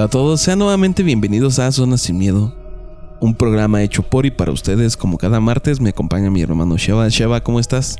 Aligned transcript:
Hola 0.00 0.06
a 0.06 0.08
todos, 0.08 0.40
sean 0.40 0.58
nuevamente 0.58 1.02
bienvenidos 1.02 1.58
a 1.58 1.70
Zona 1.70 1.98
Sin 1.98 2.16
Miedo, 2.16 2.54
un 3.20 3.34
programa 3.34 3.82
hecho 3.82 4.02
por 4.02 4.24
y 4.24 4.30
para 4.30 4.50
ustedes. 4.50 4.96
Como 4.96 5.18
cada 5.18 5.40
martes 5.40 5.78
me 5.78 5.90
acompaña 5.90 6.30
mi 6.30 6.40
hermano 6.40 6.78
Sheva. 6.78 7.06
Sheva, 7.10 7.42
¿cómo 7.42 7.60
estás? 7.60 7.96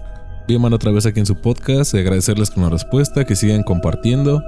Bien, 0.49 0.63
mano, 0.63 0.77
otra 0.77 0.93
vez 0.93 1.05
aquí 1.05 1.21
en 1.21 1.27
su 1.27 1.37
podcast. 1.43 1.95
Agradecerles 1.95 2.51
con 2.51 2.63
la 2.63 2.71
respuesta, 2.71 3.27
que 3.27 3.37
sigan 3.37 3.63
compartiendo. 3.65 4.43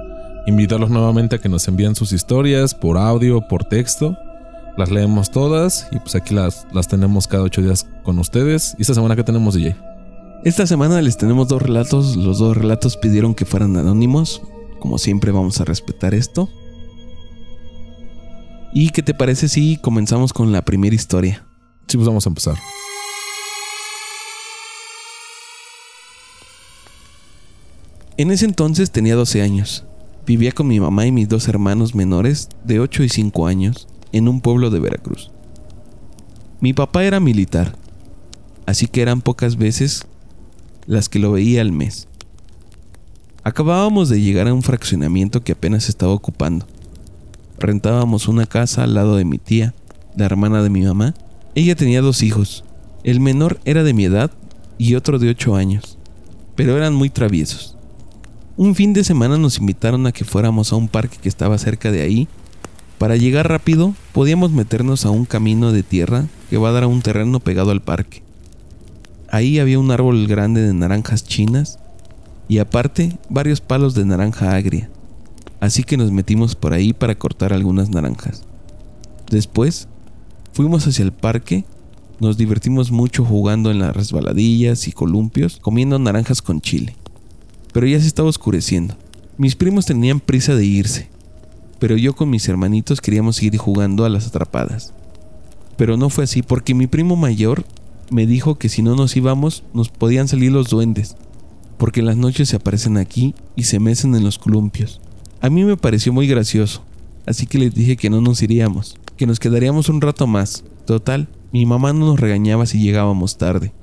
Invitarlos 0.47 0.89
nuevamente 0.89 1.35
a 1.35 1.37
que 1.37 1.47
nos 1.47 1.67
envíen 1.67 1.93
sus 1.93 2.11
historias 2.11 2.73
por 2.73 2.97
audio, 2.97 3.47
por 3.47 3.65
texto. 3.65 4.17
Las 4.75 4.89
leemos 4.89 5.29
todas 5.29 5.87
y 5.91 5.99
pues 5.99 6.15
aquí 6.15 6.33
las, 6.33 6.65
las 6.73 6.87
tenemos 6.87 7.27
cada 7.27 7.43
ocho 7.43 7.61
días 7.61 7.85
con 8.01 8.17
ustedes. 8.17 8.73
¿Y 8.79 8.81
esta 8.81 8.95
semana 8.95 9.15
que 9.15 9.23
tenemos, 9.23 9.53
DJ? 9.53 9.75
Esta 10.43 10.65
semana 10.65 10.99
les 11.03 11.17
tenemos 11.17 11.49
dos 11.49 11.61
relatos. 11.61 12.15
Los 12.15 12.39
dos 12.39 12.57
relatos 12.57 12.97
pidieron 12.97 13.35
que 13.35 13.45
fueran 13.45 13.77
anónimos. 13.77 14.41
Como 14.79 14.97
siempre 14.97 15.31
vamos 15.31 15.61
a 15.61 15.65
respetar 15.65 16.15
esto. 16.15 16.49
¿Y 18.75 18.89
qué 18.89 19.03
te 19.03 19.13
parece 19.13 19.49
si 19.49 19.77
comenzamos 19.77 20.33
con 20.33 20.51
la 20.51 20.63
primera 20.63 20.95
historia? 20.95 21.45
Sí, 21.87 21.95
pues 21.95 22.07
vamos 22.07 22.25
a 22.25 22.29
empezar. 22.29 22.55
En 28.17 28.31
ese 28.31 28.45
entonces 28.45 28.89
tenía 28.89 29.15
12 29.15 29.43
años. 29.43 29.85
Vivía 30.25 30.51
con 30.53 30.67
mi 30.67 30.79
mamá 30.79 31.05
y 31.05 31.11
mis 31.11 31.29
dos 31.29 31.47
hermanos 31.47 31.93
menores 31.93 32.49
de 32.63 32.79
8 32.79 33.03
y 33.03 33.09
5 33.09 33.45
años 33.45 33.87
en 34.11 34.27
un 34.27 34.41
pueblo 34.41 34.71
de 34.71 34.79
Veracruz. 34.79 35.29
Mi 36.59 36.73
papá 36.73 37.03
era 37.03 37.19
militar, 37.19 37.75
así 38.65 38.87
que 38.87 39.03
eran 39.03 39.21
pocas 39.21 39.57
veces 39.57 40.07
las 40.87 41.09
que 41.09 41.19
lo 41.19 41.33
veía 41.33 41.61
al 41.61 41.71
mes. 41.71 42.07
Acabábamos 43.43 44.09
de 44.09 44.19
llegar 44.19 44.47
a 44.47 44.53
un 44.53 44.63
fraccionamiento 44.63 45.43
que 45.43 45.51
apenas 45.51 45.89
estaba 45.89 46.13
ocupando. 46.13 46.65
Rentábamos 47.63 48.27
una 48.27 48.45
casa 48.45 48.83
al 48.83 48.93
lado 48.93 49.15
de 49.15 49.23
mi 49.23 49.37
tía, 49.37 49.73
la 50.17 50.25
hermana 50.25 50.61
de 50.61 50.69
mi 50.69 50.81
mamá. 50.81 51.13
Ella 51.55 51.77
tenía 51.77 52.01
dos 52.01 52.21
hijos. 52.21 52.65
El 53.05 53.21
menor 53.21 53.57
era 53.63 53.83
de 53.83 53.93
mi 53.93 54.03
edad 54.03 54.31
y 54.77 54.95
otro 54.95 55.17
de 55.17 55.29
8 55.29 55.55
años, 55.55 55.97
pero 56.57 56.75
eran 56.75 56.93
muy 56.93 57.09
traviesos. 57.09 57.77
Un 58.57 58.75
fin 58.75 58.91
de 58.91 59.05
semana 59.05 59.37
nos 59.37 59.59
invitaron 59.59 60.05
a 60.05 60.11
que 60.11 60.25
fuéramos 60.25 60.73
a 60.73 60.75
un 60.75 60.89
parque 60.89 61.15
que 61.21 61.29
estaba 61.29 61.57
cerca 61.57 61.89
de 61.89 62.01
ahí. 62.01 62.27
Para 62.97 63.15
llegar 63.15 63.47
rápido, 63.47 63.95
podíamos 64.11 64.51
meternos 64.51 65.05
a 65.05 65.11
un 65.11 65.23
camino 65.23 65.71
de 65.71 65.83
tierra 65.83 66.25
que 66.49 66.57
va 66.57 66.67
a 66.67 66.73
dar 66.73 66.83
a 66.83 66.87
un 66.87 67.01
terreno 67.01 67.39
pegado 67.39 67.71
al 67.71 67.81
parque. 67.81 68.23
Ahí 69.31 69.59
había 69.59 69.79
un 69.79 69.89
árbol 69.89 70.27
grande 70.27 70.61
de 70.61 70.73
naranjas 70.73 71.23
chinas 71.23 71.79
y 72.49 72.57
aparte 72.57 73.17
varios 73.29 73.61
palos 73.61 73.95
de 73.95 74.03
naranja 74.03 74.53
agria. 74.53 74.89
Así 75.63 75.83
que 75.83 75.97
nos 75.97 76.11
metimos 76.11 76.55
por 76.55 76.73
ahí 76.73 76.93
para 76.93 77.15
cortar 77.15 77.53
algunas 77.53 77.89
naranjas. 77.89 78.43
Después, 79.29 79.87
fuimos 80.51 80.85
hacia 80.87 81.03
el 81.03 81.13
parque, 81.13 81.63
nos 82.19 82.37
divertimos 82.37 82.91
mucho 82.91 83.23
jugando 83.23 83.71
en 83.71 83.79
las 83.79 83.95
resbaladillas 83.95 84.87
y 84.87 84.91
columpios, 84.91 85.59
comiendo 85.61 85.97
naranjas 85.99 86.41
con 86.41 86.59
chile 86.59 86.95
pero 87.73 87.87
ya 87.87 87.99
se 87.99 88.07
estaba 88.07 88.29
oscureciendo. 88.29 88.95
Mis 89.37 89.55
primos 89.55 89.85
tenían 89.85 90.21
prisa 90.21 90.55
de 90.55 90.63
irse, 90.63 91.09
pero 91.79 91.97
yo 91.97 92.15
con 92.15 92.29
mis 92.29 92.47
hermanitos 92.47 93.01
queríamos 93.01 93.41
ir 93.43 93.57
jugando 93.57 94.05
a 94.05 94.09
las 94.09 94.27
atrapadas. 94.27 94.93
Pero 95.75 95.97
no 95.97 96.09
fue 96.09 96.23
así 96.23 96.43
porque 96.43 96.75
mi 96.75 96.87
primo 96.87 97.15
mayor 97.15 97.65
me 98.11 98.27
dijo 98.27 98.55
que 98.55 98.69
si 98.69 98.83
no 98.83 98.95
nos 98.95 99.17
íbamos 99.17 99.63
nos 99.73 99.89
podían 99.89 100.27
salir 100.27 100.51
los 100.51 100.69
duendes, 100.69 101.17
porque 101.77 102.01
en 102.01 102.05
las 102.05 102.15
noches 102.15 102.49
se 102.49 102.55
aparecen 102.55 102.97
aquí 102.97 103.33
y 103.55 103.63
se 103.63 103.79
mecen 103.79 104.15
en 104.15 104.23
los 104.23 104.37
columpios. 104.37 105.01
A 105.43 105.49
mí 105.49 105.65
me 105.65 105.75
pareció 105.75 106.13
muy 106.13 106.25
gracioso, 106.25 106.83
así 107.25 107.47
que 107.47 107.57
les 107.57 107.75
dije 107.75 107.97
que 107.97 108.09
no 108.09 108.21
nos 108.21 108.41
iríamos, 108.41 108.95
que 109.17 109.27
nos 109.27 109.41
quedaríamos 109.41 109.89
un 109.89 109.99
rato 109.99 110.25
más. 110.25 110.63
Total, 110.85 111.27
mi 111.51 111.65
mamá 111.65 111.91
no 111.91 112.05
nos 112.05 112.19
regañaba 112.21 112.65
si 112.65 112.79
llegábamos 112.79 113.37
tarde. 113.37 113.73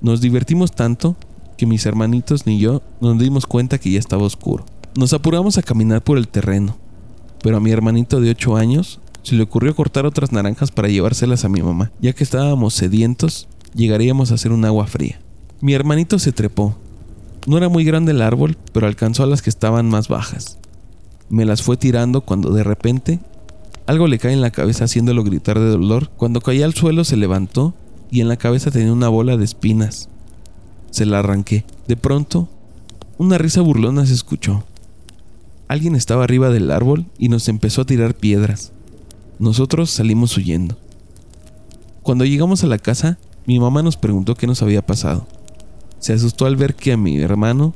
Nos 0.00 0.20
divertimos 0.20 0.72
tanto 0.72 1.14
que 1.56 1.66
mis 1.66 1.86
hermanitos 1.86 2.44
ni 2.44 2.58
yo 2.58 2.82
nos 3.00 3.16
dimos 3.20 3.46
cuenta 3.46 3.78
que 3.78 3.92
ya 3.92 4.00
estaba 4.00 4.24
oscuro. 4.24 4.66
Nos 4.96 5.12
apuramos 5.12 5.58
a 5.58 5.62
caminar 5.62 6.02
por 6.02 6.18
el 6.18 6.26
terreno, 6.26 6.76
pero 7.40 7.58
a 7.58 7.60
mi 7.60 7.70
hermanito 7.70 8.20
de 8.20 8.30
8 8.30 8.56
años 8.56 8.98
se 9.22 9.36
le 9.36 9.44
ocurrió 9.44 9.76
cortar 9.76 10.06
otras 10.06 10.32
naranjas 10.32 10.72
para 10.72 10.88
llevárselas 10.88 11.44
a 11.44 11.48
mi 11.48 11.62
mamá, 11.62 11.92
ya 12.00 12.14
que 12.14 12.24
estábamos 12.24 12.74
sedientos, 12.74 13.46
llegaríamos 13.76 14.32
a 14.32 14.34
hacer 14.34 14.50
un 14.50 14.64
agua 14.64 14.88
fría. 14.88 15.20
Mi 15.60 15.72
hermanito 15.72 16.18
se 16.18 16.32
trepó. 16.32 16.74
No 17.46 17.58
era 17.58 17.68
muy 17.68 17.84
grande 17.84 18.10
el 18.10 18.22
árbol, 18.22 18.56
pero 18.72 18.88
alcanzó 18.88 19.22
a 19.22 19.26
las 19.26 19.40
que 19.40 19.50
estaban 19.50 19.88
más 19.88 20.08
bajas. 20.08 20.58
Me 21.28 21.44
las 21.44 21.62
fue 21.62 21.76
tirando 21.76 22.20
cuando 22.20 22.50
de 22.52 22.64
repente 22.64 23.20
algo 23.86 24.06
le 24.06 24.18
cae 24.18 24.32
en 24.32 24.40
la 24.40 24.50
cabeza 24.50 24.84
haciéndolo 24.84 25.24
gritar 25.24 25.58
de 25.58 25.68
dolor. 25.68 26.10
Cuando 26.16 26.40
caía 26.40 26.64
al 26.64 26.74
suelo 26.74 27.04
se 27.04 27.16
levantó 27.16 27.74
y 28.10 28.20
en 28.20 28.28
la 28.28 28.36
cabeza 28.36 28.70
tenía 28.70 28.92
una 28.92 29.08
bola 29.08 29.36
de 29.36 29.44
espinas 29.44 30.08
se 30.94 31.06
la 31.06 31.18
arranqué. 31.18 31.64
De 31.88 31.96
pronto, 31.96 32.48
una 33.18 33.36
risa 33.36 33.60
burlona 33.60 34.06
se 34.06 34.14
escuchó. 34.14 34.62
Alguien 35.66 35.96
estaba 35.96 36.22
arriba 36.22 36.50
del 36.50 36.70
árbol 36.70 37.06
y 37.18 37.28
nos 37.28 37.48
empezó 37.48 37.82
a 37.82 37.84
tirar 37.84 38.14
piedras. 38.14 38.70
Nosotros 39.40 39.90
salimos 39.90 40.36
huyendo. 40.36 40.76
Cuando 42.04 42.24
llegamos 42.24 42.62
a 42.62 42.68
la 42.68 42.78
casa, 42.78 43.18
mi 43.44 43.58
mamá 43.58 43.82
nos 43.82 43.96
preguntó 43.96 44.36
qué 44.36 44.46
nos 44.46 44.62
había 44.62 44.86
pasado. 44.86 45.26
Se 45.98 46.12
asustó 46.12 46.46
al 46.46 46.54
ver 46.54 46.76
que 46.76 46.92
a 46.92 46.96
mi 46.96 47.18
hermano 47.18 47.74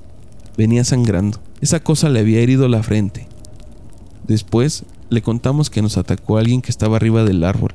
venía 0.56 0.84
sangrando. 0.84 1.40
Esa 1.60 1.80
cosa 1.80 2.10
le 2.10 2.20
había 2.20 2.38
herido 2.38 2.68
la 2.68 2.84
frente. 2.84 3.26
Después 4.28 4.84
le 5.08 5.22
contamos 5.22 5.70
que 5.70 5.82
nos 5.82 5.96
atacó 5.96 6.36
alguien 6.36 6.60
que 6.60 6.70
estaba 6.70 6.96
arriba 6.96 7.24
del 7.24 7.42
árbol. 7.44 7.74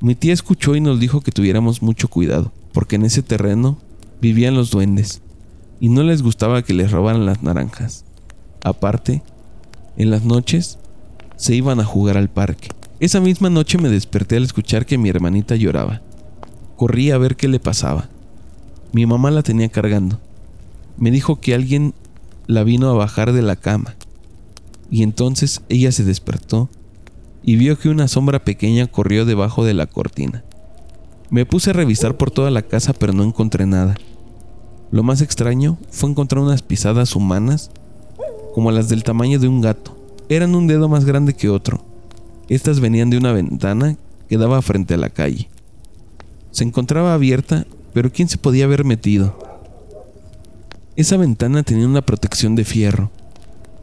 Mi 0.00 0.14
tía 0.14 0.32
escuchó 0.32 0.76
y 0.76 0.80
nos 0.80 1.00
dijo 1.00 1.20
que 1.20 1.32
tuviéramos 1.32 1.82
mucho 1.82 2.08
cuidado, 2.08 2.52
porque 2.72 2.96
en 2.96 3.04
ese 3.04 3.22
terreno 3.22 3.76
vivían 4.20 4.54
los 4.54 4.70
duendes 4.70 5.20
y 5.80 5.88
no 5.88 6.02
les 6.02 6.22
gustaba 6.22 6.62
que 6.62 6.72
les 6.72 6.92
robaran 6.92 7.26
las 7.26 7.42
naranjas. 7.42 8.04
Aparte, 8.62 9.22
en 9.96 10.10
las 10.10 10.24
noches 10.24 10.78
se 11.36 11.54
iban 11.54 11.80
a 11.80 11.84
jugar 11.84 12.16
al 12.16 12.30
parque. 12.30 12.68
Esa 13.00 13.20
misma 13.20 13.50
noche 13.50 13.78
me 13.78 13.88
desperté 13.88 14.36
al 14.36 14.44
escuchar 14.44 14.86
que 14.86 14.98
mi 14.98 15.08
hermanita 15.08 15.56
lloraba. 15.56 16.02
Corrí 16.76 17.10
a 17.10 17.18
ver 17.18 17.34
qué 17.36 17.48
le 17.48 17.58
pasaba. 17.58 18.08
Mi 18.92 19.06
mamá 19.06 19.30
la 19.30 19.42
tenía 19.42 19.68
cargando. 19.68 20.20
Me 20.96 21.10
dijo 21.10 21.40
que 21.40 21.54
alguien 21.54 21.94
la 22.46 22.62
vino 22.62 22.90
a 22.90 22.94
bajar 22.94 23.32
de 23.32 23.42
la 23.42 23.56
cama. 23.56 23.96
Y 24.90 25.02
entonces 25.02 25.62
ella 25.68 25.92
se 25.92 26.04
despertó 26.04 26.68
y 27.42 27.56
vio 27.56 27.78
que 27.78 27.88
una 27.88 28.08
sombra 28.08 28.44
pequeña 28.44 28.86
corrió 28.86 29.24
debajo 29.24 29.64
de 29.64 29.74
la 29.74 29.86
cortina. 29.86 30.44
Me 31.30 31.46
puse 31.46 31.70
a 31.70 31.74
revisar 31.74 32.16
por 32.16 32.30
toda 32.30 32.50
la 32.50 32.62
casa 32.62 32.92
pero 32.92 33.12
no 33.12 33.22
encontré 33.22 33.66
nada. 33.66 33.94
Lo 34.90 35.04
más 35.04 35.20
extraño 35.20 35.78
fue 35.90 36.10
encontrar 36.10 36.42
unas 36.42 36.62
pisadas 36.62 37.14
humanas 37.14 37.70
como 38.54 38.72
las 38.72 38.88
del 38.88 39.04
tamaño 39.04 39.38
de 39.38 39.46
un 39.46 39.60
gato. 39.60 39.96
Eran 40.28 40.54
un 40.54 40.66
dedo 40.66 40.88
más 40.88 41.04
grande 41.04 41.34
que 41.34 41.48
otro. 41.48 41.80
Estas 42.48 42.80
venían 42.80 43.10
de 43.10 43.18
una 43.18 43.32
ventana 43.32 43.96
que 44.28 44.36
daba 44.36 44.60
frente 44.62 44.94
a 44.94 44.96
la 44.96 45.10
calle. 45.10 45.48
Se 46.50 46.64
encontraba 46.64 47.14
abierta, 47.14 47.66
pero 47.92 48.12
¿quién 48.12 48.28
se 48.28 48.38
podía 48.38 48.64
haber 48.64 48.84
metido? 48.84 49.38
Esa 50.96 51.16
ventana 51.16 51.62
tenía 51.62 51.86
una 51.86 52.02
protección 52.02 52.56
de 52.56 52.64
fierro. 52.64 53.10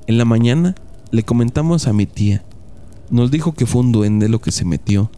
En 0.05 0.17
la 0.17 0.25
mañana 0.25 0.75
le 1.11 1.23
comentamos 1.23 1.87
a 1.87 1.93
mi 1.93 2.05
tía. 2.05 2.43
Nos 3.09 3.31
dijo 3.31 3.53
que 3.53 3.65
fue 3.65 3.81
un 3.81 3.91
duende 3.91 4.29
lo 4.29 4.41
que 4.41 4.51
se 4.51 4.65
metió 4.65 5.09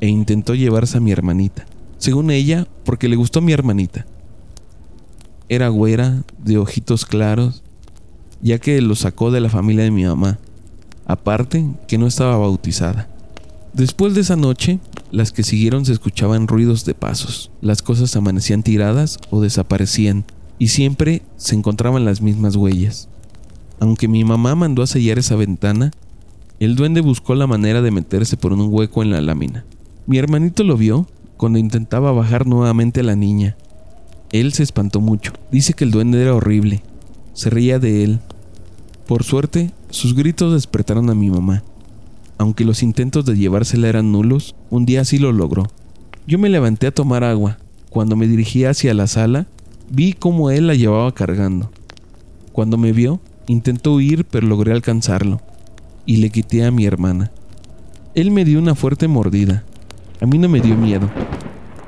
e 0.00 0.08
intentó 0.08 0.54
llevarse 0.54 0.98
a 0.98 1.00
mi 1.00 1.12
hermanita. 1.12 1.66
Según 1.98 2.30
ella, 2.30 2.66
porque 2.84 3.08
le 3.08 3.16
gustó 3.16 3.40
mi 3.40 3.52
hermanita. 3.52 4.06
Era 5.48 5.68
güera, 5.68 6.22
de 6.38 6.58
ojitos 6.58 7.04
claros, 7.04 7.62
ya 8.42 8.58
que 8.58 8.80
lo 8.80 8.94
sacó 8.94 9.30
de 9.30 9.40
la 9.40 9.50
familia 9.50 9.84
de 9.84 9.90
mi 9.90 10.04
mamá. 10.04 10.38
Aparte, 11.06 11.66
que 11.86 11.98
no 11.98 12.06
estaba 12.06 12.36
bautizada. 12.36 13.08
Después 13.72 14.14
de 14.14 14.22
esa 14.22 14.36
noche, 14.36 14.78
las 15.10 15.32
que 15.32 15.42
siguieron 15.42 15.84
se 15.84 15.92
escuchaban 15.92 16.48
ruidos 16.48 16.84
de 16.84 16.94
pasos. 16.94 17.50
Las 17.60 17.82
cosas 17.82 18.16
amanecían 18.16 18.62
tiradas 18.62 19.18
o 19.30 19.40
desaparecían, 19.40 20.24
y 20.58 20.68
siempre 20.68 21.22
se 21.36 21.54
encontraban 21.54 22.04
las 22.04 22.20
mismas 22.20 22.56
huellas. 22.56 23.08
Aunque 23.80 24.08
mi 24.08 24.24
mamá 24.24 24.54
mandó 24.54 24.82
a 24.82 24.86
sellar 24.86 25.18
esa 25.18 25.36
ventana, 25.36 25.90
el 26.60 26.76
duende 26.76 27.00
buscó 27.00 27.34
la 27.34 27.46
manera 27.46 27.82
de 27.82 27.90
meterse 27.90 28.36
por 28.36 28.52
un 28.52 28.68
hueco 28.72 29.02
en 29.02 29.10
la 29.10 29.20
lámina. 29.20 29.64
Mi 30.06 30.18
hermanito 30.18 30.64
lo 30.64 30.76
vio 30.76 31.06
cuando 31.36 31.58
intentaba 31.58 32.12
bajar 32.12 32.46
nuevamente 32.46 33.00
a 33.00 33.04
la 33.04 33.16
niña, 33.16 33.56
él 34.34 34.52
se 34.52 34.64
espantó 34.64 35.00
mucho. 35.00 35.32
Dice 35.52 35.74
que 35.74 35.84
el 35.84 35.92
duende 35.92 36.20
era 36.20 36.34
horrible. 36.34 36.82
Se 37.34 37.50
reía 37.50 37.78
de 37.78 38.02
él. 38.02 38.18
Por 39.06 39.22
suerte, 39.22 39.70
sus 39.90 40.16
gritos 40.16 40.52
despertaron 40.52 41.08
a 41.08 41.14
mi 41.14 41.30
mamá. 41.30 41.62
Aunque 42.36 42.64
los 42.64 42.82
intentos 42.82 43.24
de 43.24 43.36
llevársela 43.36 43.88
eran 43.88 44.10
nulos, 44.10 44.56
un 44.70 44.86
día 44.86 45.04
sí 45.04 45.18
lo 45.18 45.30
logró. 45.30 45.68
Yo 46.26 46.40
me 46.40 46.48
levanté 46.48 46.88
a 46.88 46.90
tomar 46.90 47.22
agua. 47.22 47.58
Cuando 47.90 48.16
me 48.16 48.26
dirigí 48.26 48.64
hacia 48.64 48.92
la 48.92 49.06
sala, 49.06 49.46
vi 49.88 50.14
cómo 50.14 50.50
él 50.50 50.66
la 50.66 50.74
llevaba 50.74 51.14
cargando. 51.14 51.70
Cuando 52.52 52.76
me 52.76 52.90
vio, 52.90 53.20
intentó 53.46 53.94
huir 53.94 54.24
pero 54.24 54.46
logré 54.46 54.72
alcanzarlo. 54.72 55.40
y 56.06 56.18
le 56.18 56.28
quité 56.30 56.64
a 56.64 56.70
mi 56.70 56.84
hermana. 56.84 57.30
Él 58.14 58.30
me 58.30 58.44
dio 58.44 58.58
una 58.58 58.74
fuerte 58.74 59.08
mordida. 59.08 59.64
A 60.20 60.26
mí 60.26 60.38
no 60.38 60.48
me 60.48 60.60
dio 60.60 60.76
miedo. 60.76 61.08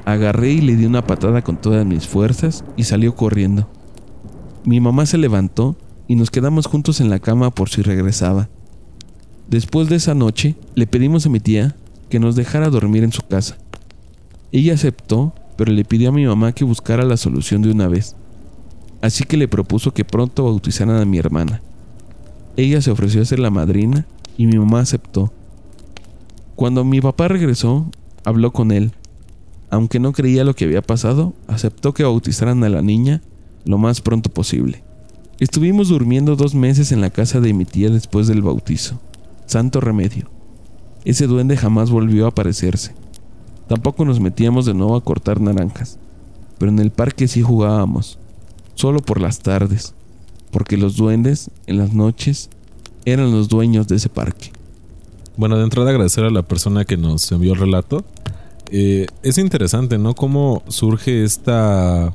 Agarré 0.05 0.53
y 0.53 0.61
le 0.61 0.77
di 0.77 0.87
una 0.87 1.07
patada 1.07 1.43
con 1.43 1.57
todas 1.57 1.85
mis 1.85 2.07
fuerzas 2.07 2.65
y 2.77 2.85
salió 2.85 3.15
corriendo. 3.15 3.69
Mi 4.65 4.81
mamá 4.81 5.07
se 5.07 5.19
levantó 5.19 5.77
y 6.09 6.17
nos 6.17 6.31
quedamos 6.31 6.67
juntos 6.67 7.01
en 7.01 7.11
la 7.11 7.19
cama 7.19 7.51
por 7.51 7.69
si 7.69 7.83
regresaba. 7.83 8.49
Después 9.49 9.89
de 9.89 9.97
esa 9.97 10.15
noche, 10.15 10.57
le 10.75 10.87
pedimos 10.87 11.27
a 11.27 11.29
mi 11.29 11.41
tía 11.41 11.77
que 12.09 12.19
nos 12.19 12.37
dejara 12.37 12.71
dormir 12.71 13.05
en 13.05 13.13
su 13.13 13.23
casa. 13.23 13.59
Ella 14.51 14.75
aceptó, 14.75 15.35
pero 15.57 15.73
le 15.73 15.85
pidió 15.85 16.09
a 16.09 16.13
mi 16.13 16.27
mamá 16.27 16.53
que 16.53 16.65
buscara 16.65 17.05
la 17.05 17.17
solución 17.17 17.63
de 17.63 17.71
una 17.71 17.89
vez. 17.89 18.17
Así 19.07 19.23
que 19.23 19.37
le 19.37 19.47
propuso 19.47 19.95
que 19.95 20.05
pronto 20.05 20.43
bautizaran 20.43 20.97
a 20.97 21.05
mi 21.05 21.19
hermana. 21.19 21.63
Ella 22.57 22.83
se 22.83 22.91
ofreció 22.91 23.23
a 23.23 23.25
ser 23.25 23.39
la 23.39 23.53
madrina 23.53 24.05
y 24.37 24.47
mi 24.47 24.59
mamá 24.59 24.81
aceptó. 24.81 25.33
Cuando 26.57 26.83
mi 26.83 27.01
papá 27.01 27.29
regresó, 27.29 27.89
habló 28.25 28.53
con 28.53 28.73
él. 28.73 28.91
Aunque 29.71 30.01
no 30.01 30.11
creía 30.11 30.43
lo 30.43 30.57
que 30.57 30.65
había 30.65 30.83
pasado, 30.83 31.35
aceptó 31.47 31.95
que 31.95 32.03
bautizaran 32.03 32.65
a 32.65 32.69
la 32.69 32.83
niña 32.83 33.23
lo 33.65 33.79
más 33.79 34.01
pronto 34.01 34.29
posible. 34.29 34.83
Estuvimos 35.39 35.87
durmiendo 35.87 36.35
dos 36.35 36.57
meses 36.57 36.91
en 36.91 37.01
la 37.01 37.11
casa 37.11 37.41
de 37.41 37.55
mi 37.55 37.65
tía 37.65 37.91
después 37.91 38.27
del 38.27 38.43
bautizo. 38.43 38.99
Santo 39.47 39.81
remedio. 39.81 40.29
Ese 41.05 41.29
duende 41.29 41.57
jamás 41.57 41.91
volvió 41.91 42.25
a 42.25 42.31
aparecerse. 42.31 42.93
Tampoco 43.69 44.05
nos 44.05 44.19
metíamos 44.19 44.67
de 44.67 44.75
nuevo 44.75 44.97
a 44.97 45.05
cortar 45.05 45.41
naranjas, 45.41 45.97
pero 46.59 46.73
en 46.73 46.81
el 46.81 46.91
parque 46.91 47.29
sí 47.29 47.41
jugábamos, 47.41 48.19
solo 48.77 49.01
por 49.01 49.21
las 49.21 49.41
tardes, 49.41 49.95
porque 50.53 50.77
los 50.77 50.97
duendes, 50.97 51.51
en 51.67 51.79
las 51.79 51.93
noches, 51.93 52.49
eran 53.05 53.33
los 53.33 53.49
dueños 53.49 53.89
de 53.89 53.97
ese 53.97 54.09
parque. 54.09 54.53
Bueno, 55.37 55.57
de 55.57 55.65
entrada 55.65 55.91
agradecer 55.91 56.25
a 56.25 56.31
la 56.31 56.43
persona 56.43 56.85
que 56.85 56.97
nos 56.97 57.31
envió 57.33 57.55
el 57.55 57.59
relato. 57.59 58.05
Eh, 58.71 59.07
es 59.23 59.39
interesante, 59.39 59.99
¿no? 59.99 60.15
Cómo 60.15 60.63
surge 60.69 61.25
esta 61.25 62.15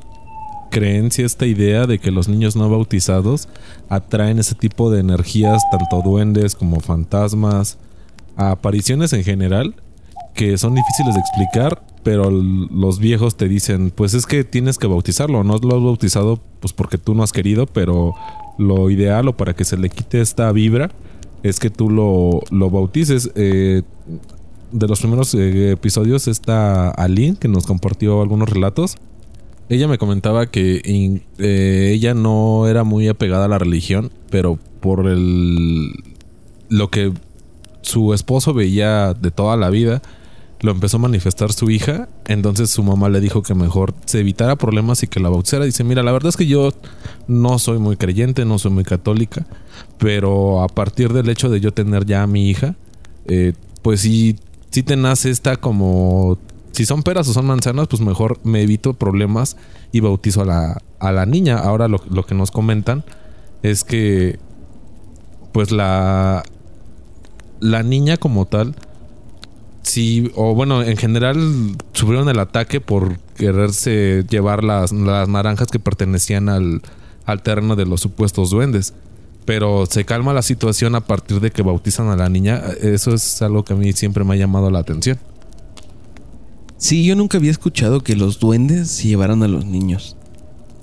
creencia, 0.70 1.26
esta 1.26 1.46
idea 1.46 1.86
de 1.86 1.98
que 1.98 2.10
los 2.10 2.28
niños 2.28 2.56
no 2.56 2.68
bautizados 2.68 3.48
atraen 3.88 4.38
ese 4.38 4.54
tipo 4.54 4.90
de 4.90 5.00
energías, 5.00 5.62
tanto 5.70 6.00
duendes 6.02 6.54
como 6.54 6.80
fantasmas, 6.80 7.78
apariciones 8.36 9.12
en 9.12 9.22
general, 9.22 9.74
que 10.34 10.56
son 10.58 10.74
difíciles 10.74 11.14
de 11.14 11.20
explicar, 11.20 11.82
pero 12.02 12.30
los 12.30 12.98
viejos 12.98 13.36
te 13.36 13.48
dicen, 13.48 13.92
pues 13.94 14.14
es 14.14 14.26
que 14.26 14.44
tienes 14.44 14.78
que 14.78 14.86
bautizarlo, 14.86 15.44
no 15.44 15.56
lo 15.58 15.76
has 15.76 15.82
bautizado 15.82 16.40
pues 16.60 16.72
porque 16.72 16.98
tú 16.98 17.14
no 17.14 17.22
has 17.22 17.32
querido, 17.32 17.66
pero 17.66 18.14
lo 18.58 18.90
ideal 18.90 19.28
o 19.28 19.36
para 19.36 19.54
que 19.54 19.64
se 19.64 19.76
le 19.76 19.88
quite 19.88 20.20
esta 20.20 20.50
vibra 20.52 20.90
es 21.42 21.58
que 21.58 21.70
tú 21.70 21.90
lo, 21.90 22.40
lo 22.50 22.70
bautices. 22.70 23.30
Eh, 23.34 23.82
de 24.72 24.88
los 24.88 25.00
primeros 25.00 25.34
eh, 25.34 25.72
episodios 25.72 26.28
está 26.28 26.90
Aline, 26.90 27.36
que 27.38 27.48
nos 27.48 27.66
compartió 27.66 28.22
algunos 28.22 28.48
relatos. 28.48 28.96
Ella 29.68 29.86
me 29.86 29.98
comentaba 29.98 30.46
que 30.46 30.82
eh, 31.38 31.92
ella 31.94 32.14
no 32.14 32.66
era 32.68 32.84
muy 32.84 33.08
apegada 33.08 33.46
a 33.46 33.48
la 33.48 33.58
religión, 33.58 34.10
pero 34.30 34.58
por 34.80 35.06
el 35.06 35.92
lo 36.68 36.90
que 36.90 37.12
su 37.82 38.14
esposo 38.14 38.54
veía 38.54 39.12
de 39.14 39.30
toda 39.30 39.56
la 39.56 39.68
vida, 39.68 40.00
lo 40.62 40.70
empezó 40.70 40.96
a 40.96 41.00
manifestar 41.00 41.52
su 41.52 41.70
hija. 41.70 42.08
Entonces 42.26 42.70
su 42.70 42.82
mamá 42.82 43.08
le 43.08 43.20
dijo 43.20 43.42
que 43.42 43.54
mejor 43.54 43.94
se 44.06 44.20
evitara 44.20 44.56
problemas 44.56 45.02
y 45.02 45.08
que 45.08 45.20
la 45.20 45.28
bautizara. 45.28 45.64
Dice, 45.64 45.84
mira, 45.84 46.02
la 46.02 46.12
verdad 46.12 46.30
es 46.30 46.36
que 46.36 46.46
yo 46.46 46.70
no 47.26 47.58
soy 47.58 47.78
muy 47.78 47.96
creyente, 47.96 48.44
no 48.44 48.58
soy 48.58 48.70
muy 48.70 48.84
católica, 48.84 49.44
pero 49.98 50.62
a 50.62 50.68
partir 50.68 51.12
del 51.12 51.28
hecho 51.28 51.50
de 51.50 51.60
yo 51.60 51.72
tener 51.72 52.06
ya 52.06 52.22
a 52.22 52.26
mi 52.26 52.48
hija, 52.48 52.76
eh, 53.26 53.52
pues 53.82 54.00
sí, 54.00 54.36
sí 54.70 54.82
te 54.82 54.96
nace 54.96 55.30
esta 55.30 55.56
como... 55.56 56.38
Si 56.70 56.86
son 56.86 57.02
peras 57.02 57.28
o 57.28 57.34
son 57.34 57.44
manzanas, 57.44 57.86
pues 57.88 58.00
mejor 58.00 58.38
me 58.44 58.62
evito 58.62 58.94
problemas 58.94 59.58
y 59.90 60.00
bautizo 60.00 60.40
a 60.40 60.46
la, 60.46 60.82
a 61.00 61.12
la 61.12 61.26
niña. 61.26 61.58
Ahora 61.58 61.86
lo, 61.86 62.00
lo 62.08 62.24
que 62.24 62.34
nos 62.34 62.50
comentan 62.50 63.04
es 63.62 63.84
que 63.84 64.38
pues 65.52 65.70
la, 65.70 66.44
la 67.60 67.82
niña 67.82 68.16
como 68.16 68.46
tal 68.46 68.74
sí, 69.82 70.30
o 70.34 70.54
bueno, 70.54 70.82
en 70.82 70.96
general 70.96 71.76
sufrieron 71.92 72.28
el 72.28 72.38
ataque 72.38 72.80
por 72.80 73.18
quererse 73.36 74.24
llevar 74.28 74.64
las, 74.64 74.92
naranjas 74.92 75.68
que 75.68 75.78
pertenecían 75.78 76.48
al, 76.48 76.82
al 77.24 77.42
terreno 77.42 77.76
de 77.76 77.86
los 77.86 78.00
supuestos 78.00 78.50
duendes. 78.50 78.94
Pero 79.44 79.86
se 79.86 80.04
calma 80.04 80.32
la 80.32 80.42
situación 80.42 80.94
a 80.94 81.00
partir 81.00 81.40
de 81.40 81.50
que 81.50 81.62
bautizan 81.62 82.08
a 82.08 82.16
la 82.16 82.28
niña. 82.28 82.62
Eso 82.80 83.12
es 83.12 83.42
algo 83.42 83.64
que 83.64 83.72
a 83.72 83.76
mí 83.76 83.92
siempre 83.92 84.22
me 84.24 84.34
ha 84.34 84.36
llamado 84.36 84.70
la 84.70 84.78
atención. 84.78 85.18
Sí, 86.76 87.04
yo 87.04 87.16
nunca 87.16 87.38
había 87.38 87.50
escuchado 87.50 88.02
que 88.02 88.16
los 88.16 88.38
duendes 88.38 88.88
se 88.88 89.08
llevaran 89.08 89.42
a 89.42 89.48
los 89.48 89.64
niños. 89.64 90.16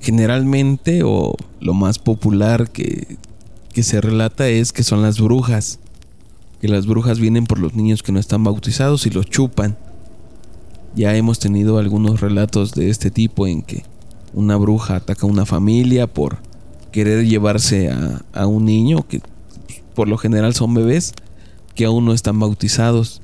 Generalmente, 0.02 1.02
o 1.04 1.36
lo 1.62 1.74
más 1.74 2.00
popular 2.00 2.70
que, 2.70 3.18
que 3.74 3.84
se 3.84 4.02
relata 4.02 4.48
es 4.48 4.72
que 4.72 4.84
son 4.84 5.02
las 5.02 5.20
brujas 5.20 5.80
que 6.62 6.68
las 6.68 6.86
brujas 6.86 7.20
vienen 7.20 7.46
por 7.46 7.60
los 7.60 7.74
niños 7.74 8.04
que 8.04 8.12
no 8.12 8.20
están 8.20 8.44
bautizados 8.44 9.06
y 9.06 9.10
los 9.10 9.26
chupan. 9.28 9.78
Ya 10.96 11.16
hemos 11.16 11.40
tenido 11.40 11.78
algunos 11.78 12.20
relatos 12.20 12.74
de 12.74 12.90
este 12.90 13.12
tipo 13.12 13.48
en 13.48 13.62
que 13.62 13.84
una 14.34 14.58
bruja 14.58 14.98
ataca 14.98 15.26
a 15.26 15.30
una 15.30 15.46
familia 15.46 16.08
por 16.08 16.40
querer 16.92 17.26
llevarse 17.26 17.92
a, 18.34 18.48
un 18.48 18.66
niño 18.66 19.08
que 19.08 19.22
por 19.96 20.08
lo 20.08 20.18
general 20.18 20.54
son 20.54 20.74
bebés 20.74 21.14
que 21.76 21.86
aún 21.86 22.06
no 22.06 22.14
están 22.14 22.40
bautizados. 22.40 23.22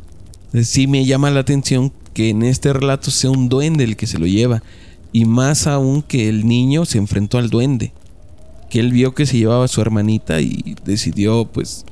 Sí 0.64 0.88
me 0.88 1.06
llama 1.06 1.32
la 1.32 1.42
atención 1.42 1.92
que 2.14 2.30
en 2.30 2.44
este 2.44 2.72
relato 2.72 3.12
sea 3.12 3.32
un 3.32 3.50
duende 3.50 3.84
el 3.84 3.98
que 3.98 4.08
se 4.08 4.20
lo 4.20 4.28
lleva 4.28 4.64
y 5.12 5.26
más 5.26 5.68
aún 5.68 6.02
que 6.02 6.30
el 6.30 6.48
niño 6.48 6.86
se 6.86 6.98
enfrentó 6.98 7.38
al 7.38 7.50
duende, 7.50 7.92
que 8.70 8.80
él 8.80 8.92
vio 8.92 9.14
que 9.14 9.26
se 9.26 9.38
llevaba 9.38 9.66
a 9.66 9.70
su 9.70 9.82
hermanita 9.82 10.40
y 10.40 10.76
decidió 10.86 11.46
pues 11.46 11.86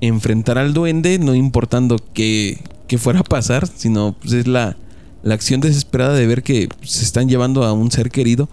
enfrentar 0.00 0.58
al 0.58 0.72
duende, 0.74 1.18
no 1.18 1.34
importando 1.34 1.96
qué, 2.14 2.58
fuera 2.98 3.20
a 3.20 3.24
pasar, 3.24 3.68
sino 3.68 4.16
pues, 4.20 4.32
es 4.32 4.46
la, 4.46 4.76
la 5.22 5.34
acción 5.34 5.60
desesperada 5.60 6.14
de 6.14 6.26
ver 6.26 6.42
que 6.42 6.68
se 6.82 7.04
están 7.04 7.28
llevando 7.28 7.64
a 7.64 7.72
un 7.72 7.90
ser 7.90 8.10
querido. 8.10 8.48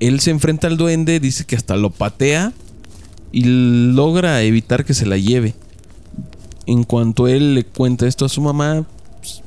Él 0.00 0.20
se 0.20 0.30
enfrenta 0.30 0.66
al 0.66 0.76
duende, 0.76 1.20
dice 1.20 1.44
que 1.44 1.56
hasta 1.56 1.76
lo 1.76 1.90
patea 1.90 2.52
y 3.30 3.44
logra 3.44 4.42
evitar 4.42 4.84
que 4.84 4.94
se 4.94 5.06
la 5.06 5.16
lleve. 5.16 5.54
En 6.66 6.84
cuanto 6.84 7.28
él 7.28 7.54
le 7.54 7.64
cuenta 7.64 8.06
esto 8.06 8.24
a 8.24 8.28
su 8.28 8.40
mamá, 8.40 8.84
pues, 9.20 9.42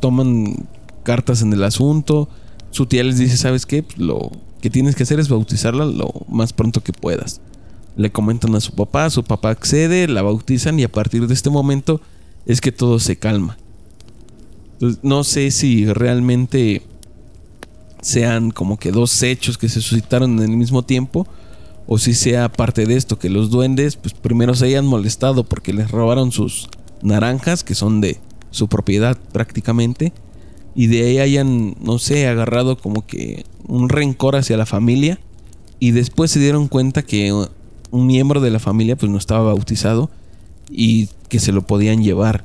toman 0.00 0.66
cartas 1.04 1.42
en 1.42 1.52
el 1.52 1.64
asunto. 1.64 2.28
Su 2.70 2.86
tía 2.86 3.02
les 3.02 3.18
dice, 3.18 3.36
¿sabes 3.36 3.64
qué? 3.64 3.82
Pues, 3.82 3.98
lo 3.98 4.30
que 4.60 4.68
tienes 4.70 4.94
que 4.94 5.04
hacer 5.04 5.20
es 5.20 5.28
bautizarla 5.28 5.86
lo 5.86 6.12
más 6.28 6.52
pronto 6.52 6.82
que 6.82 6.92
puedas 6.92 7.40
le 7.96 8.10
comentan 8.10 8.54
a 8.54 8.60
su 8.60 8.72
papá, 8.72 9.10
su 9.10 9.24
papá 9.24 9.50
accede, 9.50 10.08
la 10.08 10.22
bautizan 10.22 10.78
y 10.78 10.84
a 10.84 10.92
partir 10.92 11.26
de 11.26 11.34
este 11.34 11.50
momento 11.50 12.00
es 12.46 12.60
que 12.60 12.72
todo 12.72 12.98
se 12.98 13.16
calma. 13.16 13.58
no 15.02 15.24
sé 15.24 15.50
si 15.50 15.84
realmente 15.92 16.82
sean 18.00 18.50
como 18.50 18.78
que 18.78 18.92
dos 18.92 19.22
hechos 19.22 19.58
que 19.58 19.68
se 19.68 19.82
suscitaron 19.82 20.38
en 20.38 20.50
el 20.50 20.56
mismo 20.56 20.82
tiempo 20.82 21.26
o 21.86 21.98
si 21.98 22.14
sea 22.14 22.50
parte 22.50 22.86
de 22.86 22.96
esto, 22.96 23.18
que 23.18 23.28
los 23.28 23.50
duendes 23.50 23.96
pues 23.96 24.14
primero 24.14 24.54
se 24.54 24.66
hayan 24.66 24.86
molestado 24.86 25.44
porque 25.44 25.72
les 25.72 25.90
robaron 25.90 26.32
sus 26.32 26.68
naranjas 27.02 27.64
que 27.64 27.74
son 27.74 28.00
de 28.00 28.18
su 28.50 28.68
propiedad 28.68 29.18
prácticamente 29.32 30.12
y 30.74 30.86
de 30.86 31.02
ahí 31.02 31.18
hayan, 31.18 31.74
no 31.80 31.98
sé, 31.98 32.26
agarrado 32.26 32.78
como 32.78 33.06
que 33.06 33.44
un 33.66 33.88
rencor 33.88 34.36
hacia 34.36 34.56
la 34.56 34.66
familia 34.66 35.18
y 35.78 35.90
después 35.90 36.30
se 36.30 36.38
dieron 36.38 36.68
cuenta 36.68 37.02
que 37.02 37.32
un 37.90 38.06
miembro 38.06 38.40
de 38.40 38.50
la 38.50 38.58
familia 38.58 38.96
pues 38.96 39.10
no 39.10 39.18
estaba 39.18 39.44
bautizado 39.44 40.10
y 40.70 41.08
que 41.28 41.40
se 41.40 41.52
lo 41.52 41.62
podían 41.62 42.02
llevar. 42.02 42.44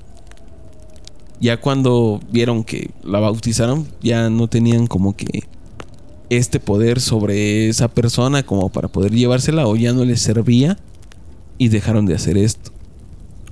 Ya 1.39 1.59
cuando 1.59 2.19
vieron 2.31 2.63
que 2.63 2.91
la 3.03 3.19
bautizaron, 3.19 3.87
ya 4.01 4.29
no 4.29 4.47
tenían 4.47 4.87
como 4.87 5.15
que 5.15 5.43
este 6.29 6.59
poder 6.59 7.01
sobre 7.01 7.69
esa 7.69 7.87
persona 7.87 8.43
como 8.43 8.69
para 8.69 8.87
poder 8.87 9.11
llevársela 9.11 9.67
o 9.67 9.75
ya 9.75 9.93
no 9.93 10.05
les 10.05 10.21
servía 10.21 10.77
y 11.57 11.69
dejaron 11.69 12.05
de 12.05 12.15
hacer 12.15 12.37
esto. 12.37 12.71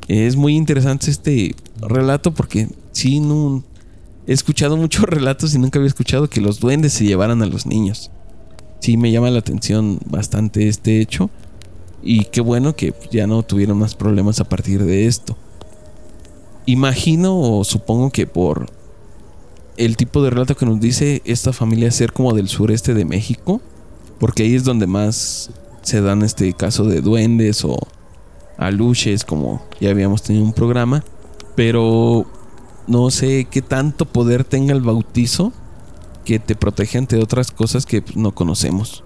Es 0.07 0.35
muy 0.35 0.55
interesante 0.55 1.11
este 1.11 1.55
relato 1.77 2.33
porque 2.33 2.67
sí, 2.91 3.19
no, 3.19 3.63
he 4.27 4.33
escuchado 4.33 4.77
muchos 4.77 5.03
relatos 5.07 5.53
y 5.53 5.59
nunca 5.59 5.79
había 5.79 5.87
escuchado 5.87 6.29
que 6.29 6.41
los 6.41 6.59
duendes 6.59 6.93
se 6.93 7.05
llevaran 7.05 7.41
a 7.41 7.45
los 7.45 7.65
niños. 7.65 8.11
Sí 8.79 8.97
me 8.97 9.11
llama 9.11 9.29
la 9.29 9.39
atención 9.39 9.99
bastante 10.05 10.67
este 10.67 10.99
hecho 10.99 11.29
y 12.03 12.25
qué 12.25 12.41
bueno 12.41 12.75
que 12.75 12.93
ya 13.11 13.27
no 13.27 13.43
tuvieron 13.43 13.77
más 13.77 13.95
problemas 13.95 14.39
a 14.39 14.43
partir 14.43 14.83
de 14.83 15.07
esto. 15.07 15.37
Imagino 16.65 17.39
o 17.39 17.63
supongo 17.63 18.11
que 18.11 18.27
por 18.27 18.67
el 19.77 19.97
tipo 19.97 20.21
de 20.21 20.29
relato 20.29 20.55
que 20.55 20.65
nos 20.65 20.79
dice 20.79 21.21
esta 21.25 21.53
familia 21.53 21.91
ser 21.91 22.13
como 22.13 22.33
del 22.33 22.47
sureste 22.47 22.93
de 22.93 23.05
México, 23.05 23.61
porque 24.19 24.43
ahí 24.43 24.55
es 24.55 24.63
donde 24.63 24.87
más 24.87 25.49
se 25.81 26.01
dan 26.01 26.21
este 26.21 26.53
caso 26.53 26.85
de 26.85 27.01
duendes 27.01 27.65
o, 27.65 27.77
aluches, 28.57 29.23
como 29.23 29.61
ya 29.79 29.89
habíamos 29.89 30.23
tenido 30.23 30.45
un 30.45 30.53
programa, 30.53 31.03
pero 31.55 32.25
no 32.87 33.11
sé 33.11 33.47
qué 33.49 33.61
tanto 33.61 34.05
poder 34.05 34.43
tenga 34.43 34.73
el 34.73 34.81
bautizo 34.81 35.51
que 36.25 36.39
te 36.39 36.55
protege 36.55 36.97
ante 36.97 37.17
otras 37.17 37.51
cosas 37.51 37.85
que 37.85 38.01
pues, 38.01 38.15
no 38.15 38.33
conocemos. 38.33 39.03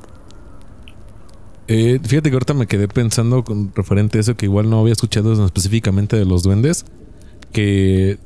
Eh, 1.67 1.99
fíjate 2.01 2.29
que 2.29 2.35
ahorita 2.35 2.53
me 2.53 2.67
quedé 2.67 2.87
pensando 2.87 3.43
con 3.43 3.73
referente 3.75 4.17
a 4.17 4.21
eso 4.21 4.37
que 4.37 4.45
igual 4.45 4.69
no 4.69 4.79
había 4.79 4.93
escuchado 4.93 5.45
específicamente 5.45 6.15
de 6.15 6.25
los 6.25 6.43
duendes, 6.43 6.85
que 7.51 8.17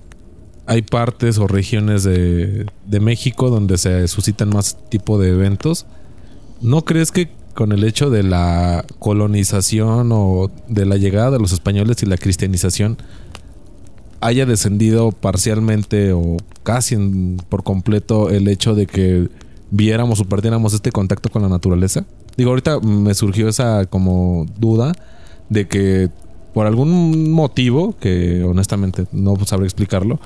hay 0.67 0.83
partes 0.83 1.39
o 1.39 1.47
regiones 1.47 2.03
de, 2.03 2.67
de 2.85 2.99
México 2.99 3.49
donde 3.49 3.77
se 3.77 4.07
suscitan 4.07 4.49
más 4.49 4.77
tipo 4.89 5.17
de 5.17 5.29
eventos. 5.29 5.85
¿No 6.61 6.85
crees 6.85 7.11
que 7.11 7.29
con 7.55 7.71
el 7.71 7.83
hecho 7.83 8.09
de 8.09 8.23
la 8.23 8.85
colonización 8.99 10.11
o 10.11 10.51
de 10.67 10.85
la 10.85 10.97
llegada 10.97 11.31
de 11.31 11.39
los 11.39 11.51
españoles 11.51 12.01
y 12.03 12.05
la 12.05 12.17
cristianización 12.17 12.97
haya 14.21 14.45
descendido 14.45 15.11
parcialmente 15.11 16.13
o 16.13 16.37
casi 16.63 16.95
por 17.49 17.63
completo 17.63 18.29
el 18.29 18.47
hecho 18.47 18.75
de 18.75 18.85
que 18.85 19.29
viéramos 19.71 20.19
o 20.19 20.25
perdiéramos 20.25 20.73
este 20.73 20.91
contacto 20.91 21.29
con 21.29 21.41
la 21.41 21.49
naturaleza? 21.49 22.05
Digo, 22.37 22.51
ahorita 22.51 22.79
me 22.79 23.13
surgió 23.13 23.47
esa 23.47 23.85
como 23.85 24.45
duda 24.57 24.93
de 25.49 25.67
que 25.67 26.09
por 26.53 26.67
algún 26.67 27.31
motivo, 27.31 27.95
que 27.99 28.43
honestamente 28.43 29.05
no 29.11 29.35
sabré 29.45 29.65
explicarlo, 29.65 30.19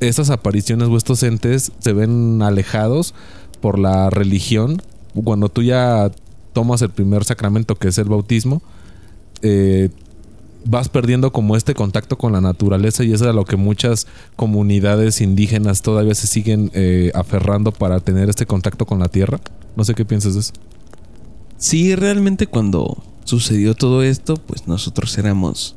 estas 0.00 0.30
apariciones 0.30 0.88
o 0.88 0.96
estos 0.96 1.22
entes 1.22 1.72
se 1.78 1.92
ven 1.92 2.42
alejados 2.42 3.14
por 3.60 3.78
la 3.78 4.10
religión. 4.10 4.82
Cuando 5.24 5.48
tú 5.48 5.62
ya 5.62 6.10
tomas 6.52 6.82
el 6.82 6.90
primer 6.90 7.24
sacramento, 7.24 7.76
que 7.76 7.88
es 7.88 7.98
el 7.98 8.08
bautismo, 8.08 8.62
eh, 9.42 9.90
vas 10.64 10.88
perdiendo 10.88 11.32
como 11.32 11.56
este 11.56 11.74
contacto 11.74 12.16
con 12.16 12.32
la 12.32 12.40
naturaleza 12.40 13.02
y 13.04 13.12
eso 13.12 13.24
es 13.24 13.30
a 13.30 13.32
lo 13.32 13.44
que 13.44 13.56
muchas 13.56 14.06
comunidades 14.36 15.20
indígenas 15.20 15.82
todavía 15.82 16.14
se 16.14 16.26
siguen 16.26 16.70
eh, 16.74 17.10
aferrando 17.14 17.72
para 17.72 18.00
tener 18.00 18.28
este 18.28 18.46
contacto 18.46 18.86
con 18.86 18.98
la 18.98 19.08
tierra. 19.08 19.40
No 19.76 19.84
sé 19.84 19.94
qué 19.94 20.04
piensas 20.04 20.34
de 20.34 20.40
eso. 20.40 20.52
Sí, 21.62 21.94
realmente 21.94 22.48
cuando 22.48 23.04
sucedió 23.22 23.76
todo 23.76 24.02
esto, 24.02 24.34
pues 24.34 24.66
nosotros 24.66 25.16
éramos 25.16 25.76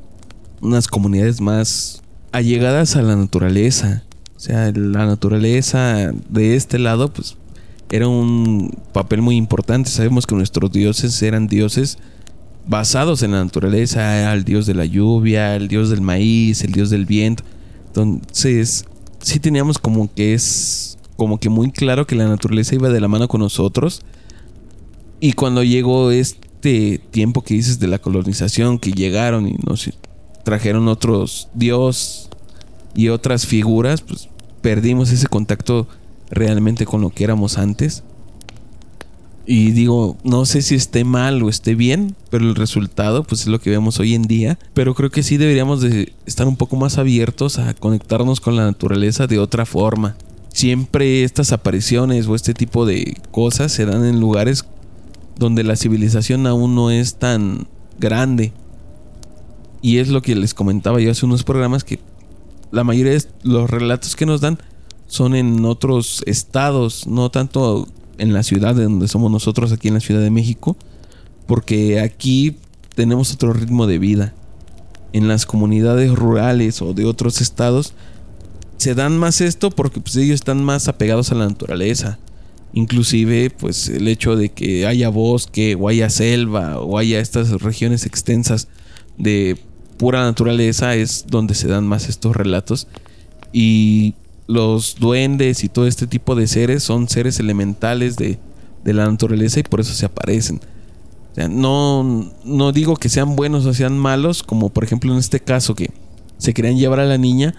unas 0.59 0.87
comunidades 0.87 1.41
más 1.41 2.01
allegadas 2.31 2.95
a 2.95 3.03
la 3.03 3.15
naturaleza. 3.15 4.03
O 4.35 4.39
sea, 4.39 4.71
la 4.75 5.05
naturaleza 5.05 6.11
de 6.27 6.55
este 6.55 6.79
lado, 6.79 7.13
pues 7.13 7.37
era 7.91 8.07
un 8.07 8.75
papel 8.93 9.21
muy 9.21 9.35
importante. 9.35 9.91
Sabemos 9.91 10.25
que 10.25 10.33
nuestros 10.33 10.71
dioses 10.71 11.21
eran 11.21 11.45
dioses 11.45 11.99
basados 12.65 13.21
en 13.21 13.33
la 13.33 13.43
naturaleza, 13.43 14.33
el 14.33 14.43
dios 14.43 14.65
de 14.65 14.73
la 14.73 14.85
lluvia, 14.85 15.55
el 15.55 15.67
dios 15.67 15.91
del 15.91 16.01
maíz, 16.01 16.63
el 16.63 16.71
dios 16.71 16.89
del 16.89 17.05
viento. 17.05 17.43
Entonces, 17.89 18.85
sí 19.19 19.39
teníamos 19.39 19.77
como 19.77 20.11
que 20.11 20.33
es 20.33 20.97
como 21.15 21.39
que 21.39 21.49
muy 21.49 21.71
claro 21.71 22.07
que 22.07 22.15
la 22.15 22.27
naturaleza 22.27 22.73
iba 22.73 22.89
de 22.89 23.01
la 23.01 23.07
mano 23.07 23.27
con 23.27 23.41
nosotros. 23.41 24.01
Y 25.19 25.34
cuando 25.34 25.63
llegó 25.63 26.12
este 26.12 27.00
tiempo 27.12 27.43
que 27.43 27.53
dices 27.53 27.79
de 27.79 27.88
la 27.88 28.00
colonización, 28.00 28.79
que 28.79 28.91
llegaron 28.91 29.48
y 29.48 29.55
nos 29.65 29.89
trajeron 30.43 30.88
otros 30.88 31.50
dios 31.53 32.29
y 32.95 33.10
otras 33.10 33.45
figuras, 33.45 34.01
pues 34.01 34.29
perdimos 34.62 35.12
ese 35.12 35.27
contacto 35.27 35.88
realmente 36.29 36.86
con 36.86 37.01
lo 37.01 37.10
que 37.10 37.24
éramos 37.24 37.57
antes. 37.57 38.03
Y 39.48 39.72
digo, 39.72 40.17
no 40.24 40.45
sé 40.45 40.62
si 40.63 40.74
esté 40.74 41.03
mal 41.03 41.41
o 41.43 41.50
esté 41.50 41.75
bien, 41.75 42.15
pero 42.31 42.45
el 42.45 42.55
resultado 42.55 43.24
pues 43.24 43.41
es 43.41 43.48
lo 43.48 43.60
que 43.60 43.69
vemos 43.69 44.00
hoy 44.00 44.15
en 44.15 44.24
día. 44.24 44.57
Pero 44.74 44.95
creo 44.95 45.12
que 45.12 45.24
sí 45.24 45.38
deberíamos 45.38 45.81
de 45.81 46.13
estar 46.25 46.48
un 46.48 46.57
poco 46.57 46.77
más 46.77 46.98
abiertos 46.98 47.60
a 47.60 47.74
conectarnos 47.75 48.39
con 48.39 48.55
la 48.55 48.65
naturaleza 48.65 49.27
de 49.27 49.38
otra 49.38 49.65
forma. 49.65 50.15
Siempre 50.51 51.24
estas 51.24 51.51
apariciones 51.51 52.27
o 52.27 52.34
este 52.34 52.53
tipo 52.53 52.86
de 52.86 53.17
cosas 53.29 53.72
se 53.72 53.86
dan 53.86 54.05
en 54.05 54.19
lugares 54.19 54.65
donde 55.37 55.63
la 55.63 55.75
civilización 55.75 56.47
aún 56.47 56.75
no 56.75 56.91
es 56.91 57.15
tan 57.15 57.67
grande. 57.99 58.53
Y 59.81 59.97
es 59.97 60.09
lo 60.09 60.21
que 60.21 60.35
les 60.35 60.53
comentaba 60.53 60.99
yo 60.99 61.11
hace 61.11 61.25
unos 61.25 61.43
programas 61.43 61.83
que 61.83 61.99
la 62.71 62.83
mayoría 62.83 63.13
de 63.13 63.23
los 63.43 63.69
relatos 63.69 64.15
que 64.15 64.25
nos 64.25 64.41
dan 64.41 64.59
son 65.07 65.35
en 65.35 65.63
otros 65.65 66.23
estados, 66.25 67.07
no 67.07 67.29
tanto 67.29 67.87
en 68.17 68.33
la 68.33 68.43
ciudad 68.43 68.75
de 68.75 68.85
donde 68.85 69.07
somos 69.07 69.31
nosotros, 69.31 69.71
aquí 69.71 69.87
en 69.87 69.93
la 69.93 69.99
Ciudad 69.99 70.21
de 70.21 70.31
México, 70.31 70.75
porque 71.47 71.99
aquí 71.99 72.57
tenemos 72.95 73.33
otro 73.33 73.53
ritmo 73.53 73.87
de 73.87 73.99
vida. 73.99 74.33
En 75.13 75.27
las 75.27 75.45
comunidades 75.45 76.13
rurales 76.13 76.81
o 76.81 76.93
de 76.93 77.05
otros 77.05 77.39
estados 77.39 77.93
se 78.77 78.95
dan 78.95 79.17
más 79.17 79.41
esto 79.41 79.69
porque 79.69 80.01
pues, 80.01 80.15
ellos 80.17 80.35
están 80.35 80.63
más 80.63 80.87
apegados 80.87 81.31
a 81.31 81.35
la 81.35 81.47
naturaleza. 81.47 82.19
Inclusive 82.75 83.51
pues 83.51 83.88
el 83.88 84.08
hecho 84.10 84.36
de 84.36 84.50
que 84.50 84.86
haya 84.86 85.08
bosque 85.08 85.77
o 85.79 85.88
haya 85.88 86.10
selva 86.10 86.77
o 86.79 86.98
haya 86.98 87.22
estas 87.22 87.62
regiones 87.62 88.05
extensas 88.05 88.67
de 89.17 89.58
pura 89.98 90.24
naturaleza 90.24 90.94
es 90.94 91.25
donde 91.27 91.55
se 91.55 91.70
dan 91.70 91.88
más 91.88 92.10
estos 92.10 92.36
relatos. 92.36 92.88
Y 93.53 94.13
los 94.48 94.98
duendes 95.00 95.63
y 95.63 95.70
todo 95.70 95.88
este 95.88 96.05
tipo 96.05 96.36
de 96.36 96.48
seres 96.48 96.84
son 96.84 97.08
seres 97.08 97.39
elementales 97.39 98.17
de, 98.17 98.38
la 98.84 99.05
naturaleza 99.10 99.62
y 99.62 99.63
por 99.63 99.79
eso 99.79 99.94
se 99.94 100.05
aparecen. 100.05 100.60
no, 101.50 102.29
no 102.44 102.72
digo 102.74 102.98
que 102.98 103.08
sean 103.08 103.38
buenos 103.38 103.65
o 103.65 103.74
sean 103.74 103.98
malos, 103.98 104.44
como 104.44 104.70
por 104.70 104.84
ejemplo 104.84 105.13
en 105.13 105.20
este 105.20 105.39
caso 105.39 105.75
que 105.75 105.91
se 106.38 106.53
querían 106.53 106.77
llevar 106.77 107.00
a 107.00 107.05
la 107.05 107.17
niña, 107.17 107.55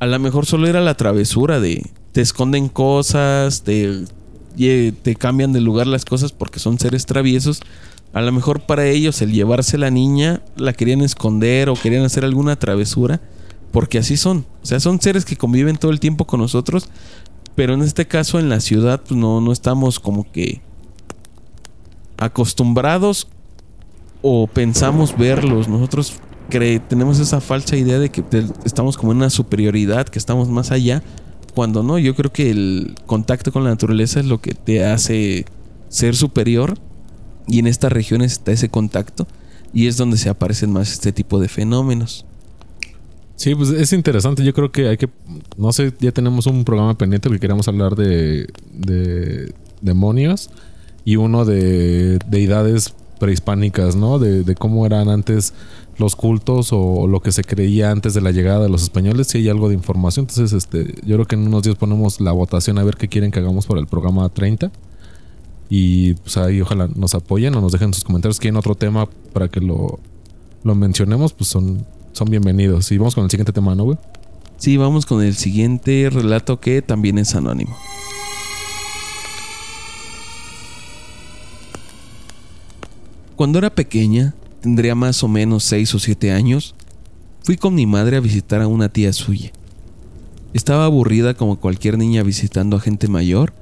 a 0.00 0.06
lo 0.06 0.18
mejor 0.18 0.44
solo 0.44 0.66
era 0.66 0.80
la 0.80 0.96
travesura 0.96 1.60
de 1.60 1.88
te 2.10 2.20
esconden 2.20 2.68
cosas, 2.68 3.62
te, 3.62 4.04
te 4.56 5.16
cambian 5.16 5.52
de 5.52 5.60
lugar 5.60 5.86
las 5.86 6.04
cosas 6.04 6.32
porque 6.32 6.58
son 6.58 6.78
seres 6.78 7.06
traviesos. 7.06 7.60
A 8.12 8.22
lo 8.22 8.32
mejor 8.32 8.60
para 8.62 8.86
ellos 8.86 9.20
el 9.20 9.32
llevarse 9.32 9.78
la 9.78 9.90
niña 9.90 10.40
la 10.56 10.72
querían 10.72 11.02
esconder 11.02 11.68
o 11.68 11.74
querían 11.74 12.04
hacer 12.04 12.24
alguna 12.24 12.56
travesura 12.56 13.20
porque 13.72 13.98
así 13.98 14.16
son. 14.16 14.46
O 14.62 14.66
sea, 14.66 14.80
son 14.80 15.00
seres 15.00 15.24
que 15.24 15.36
conviven 15.36 15.76
todo 15.76 15.90
el 15.90 16.00
tiempo 16.00 16.26
con 16.26 16.40
nosotros. 16.40 16.88
Pero 17.54 17.74
en 17.74 17.82
este 17.82 18.06
caso, 18.06 18.38
en 18.38 18.48
la 18.48 18.60
ciudad, 18.60 19.02
pues 19.06 19.18
no, 19.18 19.40
no 19.40 19.52
estamos 19.52 19.98
como 19.98 20.30
que 20.30 20.60
acostumbrados 22.18 23.28
o 24.22 24.46
pensamos 24.46 25.16
verlos. 25.16 25.68
Nosotros 25.68 26.14
tenemos 26.88 27.18
esa 27.18 27.40
falsa 27.40 27.76
idea 27.76 27.98
de 27.98 28.10
que 28.10 28.22
estamos 28.64 28.96
como 28.96 29.12
en 29.12 29.18
una 29.18 29.30
superioridad, 29.30 30.06
que 30.06 30.18
estamos 30.18 30.48
más 30.48 30.70
allá. 30.70 31.02
Cuando 31.56 31.82
no, 31.82 31.98
yo 31.98 32.14
creo 32.14 32.30
que 32.30 32.50
el 32.50 32.94
contacto 33.06 33.50
con 33.50 33.64
la 33.64 33.70
naturaleza 33.70 34.20
es 34.20 34.26
lo 34.26 34.42
que 34.42 34.52
te 34.52 34.84
hace 34.84 35.46
ser 35.88 36.14
superior. 36.14 36.74
Y 37.48 37.60
en 37.60 37.66
estas 37.66 37.90
regiones 37.90 38.32
está 38.32 38.52
ese 38.52 38.68
contacto. 38.68 39.26
Y 39.72 39.86
es 39.86 39.96
donde 39.96 40.18
se 40.18 40.28
aparecen 40.28 40.70
más 40.70 40.92
este 40.92 41.12
tipo 41.12 41.40
de 41.40 41.48
fenómenos. 41.48 42.26
Sí, 43.36 43.54
pues 43.54 43.70
es 43.70 43.94
interesante. 43.94 44.44
Yo 44.44 44.52
creo 44.52 44.70
que 44.70 44.86
hay 44.86 44.98
que. 44.98 45.08
No 45.56 45.72
sé, 45.72 45.94
ya 45.98 46.12
tenemos 46.12 46.46
un 46.46 46.62
programa 46.62 46.98
pendiente 46.98 47.30
que 47.30 47.40
queremos 47.40 47.66
hablar 47.68 47.96
de, 47.96 48.48
de 48.74 49.54
demonios 49.80 50.50
y 51.06 51.16
uno 51.16 51.46
de 51.46 52.18
deidades 52.28 52.94
prehispánicas, 53.18 53.96
¿no? 53.96 54.18
De, 54.18 54.54
cómo 54.54 54.86
eran 54.86 55.08
antes 55.08 55.52
los 55.98 56.16
cultos 56.16 56.70
o 56.72 57.06
lo 57.06 57.20
que 57.20 57.32
se 57.32 57.44
creía 57.44 57.90
antes 57.90 58.14
de 58.14 58.20
la 58.20 58.30
llegada 58.30 58.64
de 58.64 58.68
los 58.68 58.82
españoles. 58.82 59.28
Si 59.28 59.38
hay 59.38 59.48
algo 59.48 59.68
de 59.68 59.74
información. 59.74 60.26
Entonces, 60.28 60.52
este, 60.52 60.94
yo 61.04 61.16
creo 61.16 61.26
que 61.26 61.36
en 61.36 61.46
unos 61.46 61.62
días 61.62 61.76
ponemos 61.76 62.20
la 62.20 62.32
votación 62.32 62.78
a 62.78 62.84
ver 62.84 62.96
qué 62.96 63.08
quieren 63.08 63.30
que 63.30 63.38
hagamos 63.38 63.66
para 63.66 63.80
el 63.80 63.86
programa 63.86 64.28
30. 64.28 64.70
Y 65.68 66.14
pues 66.14 66.36
ahí 66.36 66.60
ojalá 66.60 66.88
nos 66.94 67.14
apoyen 67.14 67.54
o 67.54 67.60
nos 67.60 67.72
dejen 67.72 67.92
sus 67.92 68.04
comentarios. 68.04 68.38
Quieren 68.38 68.56
otro 68.56 68.74
tema 68.74 69.08
para 69.32 69.48
que 69.48 69.60
lo, 69.60 69.98
lo 70.62 70.74
mencionemos, 70.74 71.32
pues 71.32 71.48
son 71.50 71.84
son 72.16 72.30
bienvenidos. 72.30 72.90
Y 72.92 72.96
vamos 72.96 73.14
con 73.14 73.24
el 73.24 73.30
siguiente 73.30 73.52
tema, 73.52 73.74
¿no, 73.74 73.84
güey? 73.84 73.98
Sí, 74.56 74.78
vamos 74.78 75.04
con 75.04 75.22
el 75.22 75.34
siguiente 75.34 76.08
relato 76.10 76.60
que 76.60 76.80
también 76.80 77.18
es 77.18 77.34
anónimo. 77.34 77.76
Cuando 83.36 83.58
era 83.58 83.68
pequeña, 83.68 84.34
tendría 84.66 84.96
más 84.96 85.22
o 85.22 85.28
menos 85.28 85.62
6 85.62 85.94
o 85.94 85.98
7 86.00 86.32
años, 86.32 86.74
fui 87.44 87.56
con 87.56 87.72
mi 87.76 87.86
madre 87.86 88.16
a 88.16 88.20
visitar 88.20 88.60
a 88.62 88.66
una 88.66 88.88
tía 88.88 89.12
suya. 89.12 89.52
Estaba 90.54 90.86
aburrida 90.86 91.34
como 91.34 91.60
cualquier 91.60 91.96
niña 91.96 92.24
visitando 92.24 92.76
a 92.76 92.80
gente 92.80 93.06
mayor, 93.06 93.52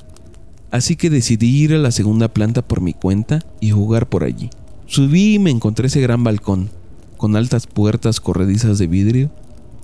así 0.71 0.97
que 0.97 1.11
decidí 1.11 1.63
ir 1.63 1.75
a 1.75 1.79
la 1.79 1.91
segunda 1.91 2.29
planta 2.29 2.63
por 2.63 2.81
mi 2.81 2.95
cuenta 2.95 3.41
y 3.61 3.69
jugar 3.69 4.09
por 4.09 4.25
allí. 4.25 4.49
Subí 4.87 5.35
y 5.35 5.39
me 5.39 5.51
encontré 5.51 5.89
ese 5.89 6.01
gran 6.01 6.25
balcón, 6.25 6.71
con 7.19 7.37
altas 7.37 7.67
puertas 7.67 8.19
corredizas 8.19 8.79
de 8.79 8.87
vidrio 8.87 9.31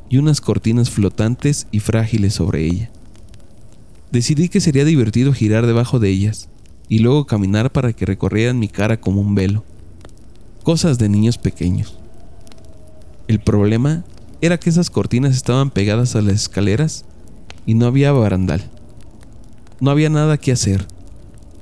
y 0.08 0.16
unas 0.16 0.40
cortinas 0.40 0.88
flotantes 0.88 1.66
y 1.70 1.80
frágiles 1.80 2.32
sobre 2.32 2.64
ella. 2.64 2.90
Decidí 4.10 4.48
que 4.48 4.62
sería 4.62 4.86
divertido 4.86 5.34
girar 5.34 5.66
debajo 5.66 5.98
de 5.98 6.08
ellas 6.08 6.48
y 6.88 7.00
luego 7.00 7.26
caminar 7.26 7.72
para 7.72 7.92
que 7.92 8.06
recorrieran 8.06 8.58
mi 8.58 8.68
cara 8.68 8.98
como 8.98 9.20
un 9.20 9.34
velo. 9.34 9.64
Cosas 10.62 10.98
de 10.98 11.08
niños 11.08 11.38
pequeños. 11.38 11.98
El 13.28 13.40
problema 13.40 14.04
era 14.42 14.58
que 14.58 14.68
esas 14.68 14.90
cortinas 14.90 15.34
estaban 15.34 15.70
pegadas 15.70 16.16
a 16.16 16.20
las 16.20 16.34
escaleras 16.34 17.04
y 17.64 17.74
no 17.74 17.86
había 17.86 18.12
barandal. 18.12 18.62
No 19.80 19.90
había 19.90 20.10
nada 20.10 20.36
que 20.36 20.52
hacer. 20.52 20.86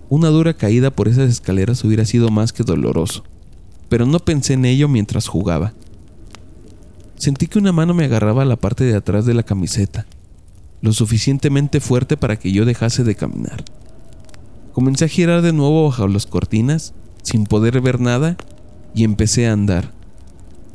Una 0.08 0.28
dura 0.28 0.54
caída 0.54 0.90
por 0.90 1.06
esas 1.06 1.30
escaleras 1.30 1.84
hubiera 1.84 2.04
sido 2.04 2.30
más 2.30 2.52
que 2.52 2.64
doloroso, 2.64 3.22
pero 3.88 4.04
no 4.04 4.18
pensé 4.18 4.54
en 4.54 4.64
ello 4.64 4.88
mientras 4.88 5.28
jugaba. 5.28 5.74
Sentí 7.16 7.46
que 7.46 7.58
una 7.58 7.72
mano 7.72 7.94
me 7.94 8.04
agarraba 8.04 8.42
a 8.42 8.46
la 8.46 8.56
parte 8.56 8.84
de 8.84 8.96
atrás 8.96 9.26
de 9.26 9.34
la 9.34 9.42
camiseta, 9.42 10.06
lo 10.80 10.92
suficientemente 10.92 11.80
fuerte 11.80 12.16
para 12.16 12.36
que 12.36 12.50
yo 12.50 12.64
dejase 12.64 13.04
de 13.04 13.14
caminar. 13.14 13.64
Comencé 14.72 15.04
a 15.04 15.08
girar 15.08 15.42
de 15.42 15.52
nuevo 15.52 15.88
bajo 15.88 16.08
las 16.08 16.26
cortinas, 16.26 16.94
sin 17.22 17.44
poder 17.46 17.80
ver 17.80 18.00
nada, 18.00 18.36
y 18.94 19.04
empecé 19.04 19.46
a 19.46 19.52
andar. 19.52 19.92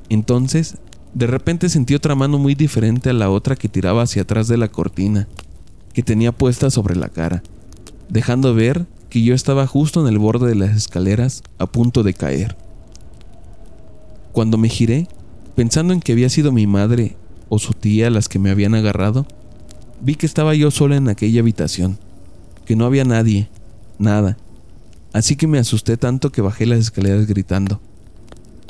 Entonces, 0.10 0.78
de 1.14 1.28
repente 1.28 1.70
sentí 1.70 1.94
otra 1.96 2.16
mano 2.16 2.38
muy 2.38 2.56
diferente 2.56 3.10
a 3.10 3.14
la 3.14 3.30
otra 3.30 3.56
que 3.56 3.70
tiraba 3.70 4.04
hacia 4.04 4.24
atrás 4.24 4.48
de 4.48 4.58
la 4.58 4.68
cortina, 4.68 5.28
que 5.94 6.04
tenía 6.04 6.32
puesta 6.32 6.70
sobre 6.70 6.96
la 6.96 7.10
cara, 7.10 7.44
dejando 8.10 8.54
ver 8.54 8.88
que 9.10 9.22
yo 9.22 9.36
estaba 9.36 9.68
justo 9.68 10.02
en 10.02 10.08
el 10.08 10.18
borde 10.18 10.48
de 10.48 10.56
las 10.56 10.76
escaleras 10.76 11.44
a 11.60 11.68
punto 11.68 12.02
de 12.02 12.16
caer. 12.16 12.58
Cuando 14.32 14.58
me 14.58 14.70
giré, 14.70 15.08
pensando 15.56 15.94
en 15.94 16.00
que 16.00 16.14
había 16.14 16.30
sido 16.30 16.52
mi 16.52 16.66
madre 16.66 17.16
o 17.48 17.60
su 17.60 17.74
tía 17.74 18.10
las 18.10 18.28
que 18.28 18.40
me 18.40 18.50
habían 18.50 18.74
agarrado, 18.74 19.28
vi 20.02 20.16
que 20.16 20.26
estaba 20.26 20.56
yo 20.56 20.72
sola 20.72 20.96
en 20.96 21.10
aquella 21.10 21.42
habitación, 21.42 22.00
que 22.66 22.76
no 22.76 22.86
había 22.86 23.06
nadie, 23.06 23.50
nada, 24.00 24.38
así 25.14 25.36
que 25.36 25.46
me 25.46 25.60
asusté 25.60 25.96
tanto 25.96 26.32
que 26.32 26.42
bajé 26.42 26.66
las 26.66 26.80
escaleras 26.80 27.28
gritando. 27.28 27.80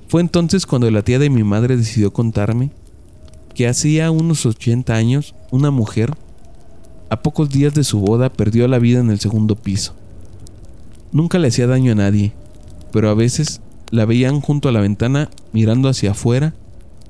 Fue 0.07 0.21
entonces 0.21 0.65
cuando 0.65 0.89
la 0.91 1.01
tía 1.01 1.19
de 1.19 1.29
mi 1.29 1.43
madre 1.43 1.77
decidió 1.77 2.11
contarme 2.13 2.71
que 3.53 3.67
hacía 3.67 4.11
unos 4.11 4.45
80 4.45 4.93
años 4.93 5.35
una 5.51 5.71
mujer, 5.71 6.13
a 7.09 7.21
pocos 7.21 7.49
días 7.49 7.73
de 7.73 7.83
su 7.83 7.99
boda, 7.99 8.31
perdió 8.31 8.67
la 8.67 8.79
vida 8.79 8.99
en 8.99 9.11
el 9.11 9.19
segundo 9.19 9.55
piso. 9.55 9.93
Nunca 11.11 11.37
le 11.37 11.49
hacía 11.49 11.67
daño 11.67 11.91
a 11.91 11.95
nadie, 11.95 12.33
pero 12.91 13.09
a 13.09 13.13
veces 13.13 13.61
la 13.91 14.05
veían 14.05 14.41
junto 14.41 14.69
a 14.69 14.71
la 14.71 14.81
ventana 14.81 15.29
mirando 15.51 15.89
hacia 15.89 16.11
afuera 16.11 16.55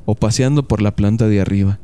o 0.05 0.15
paseando 0.15 0.67
por 0.67 0.81
la 0.81 0.95
planta 0.95 1.27
de 1.27 1.39
arriba. 1.39 1.79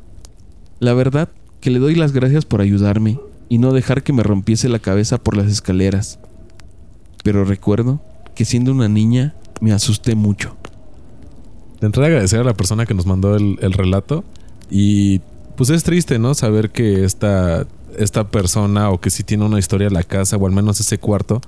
La 0.80 0.94
verdad 0.94 1.30
que 1.62 1.70
le 1.70 1.80
doy 1.80 1.96
las 1.96 2.12
gracias 2.12 2.44
por 2.44 2.60
ayudarme 2.60 3.20
y 3.48 3.58
no 3.58 3.72
dejar 3.72 4.04
que 4.04 4.14
me 4.14 4.24
rompiese 4.24 4.68
la 4.68 4.80
cabeza 4.80 5.18
por 5.18 5.38
las 5.38 5.48
escaleras. 5.48 6.20
Pero 7.24 7.46
recuerdo 7.46 8.02
que 8.36 8.46
siendo 8.46 8.72
una 8.72 8.90
niña 8.90 9.36
me 9.62 9.72
asusté 9.72 10.16
mucho. 10.16 10.56
De 11.80 11.88
entrada 11.88 12.08
agradecer 12.08 12.40
a 12.40 12.44
la 12.44 12.54
persona 12.54 12.86
que 12.86 12.94
nos 12.94 13.06
mandó 13.06 13.36
el, 13.36 13.58
el 13.62 13.74
relato 13.74 14.24
y 14.70 15.22
pues 15.56 15.70
es 15.70 15.84
triste, 15.84 16.20
¿no? 16.20 16.34
Saber 16.36 16.70
que 16.70 17.04
esta, 17.04 17.68
esta 17.98 18.30
persona 18.30 18.92
o 18.92 19.02
que 19.02 19.10
sí 19.10 19.24
tiene 19.24 19.46
una 19.46 19.60
historia 19.60 19.90
la 19.90 20.04
casa 20.04 20.38
o 20.38 20.46
al 20.46 20.54
menos 20.54 20.80
ese 20.80 20.98
cuarto 20.98 21.42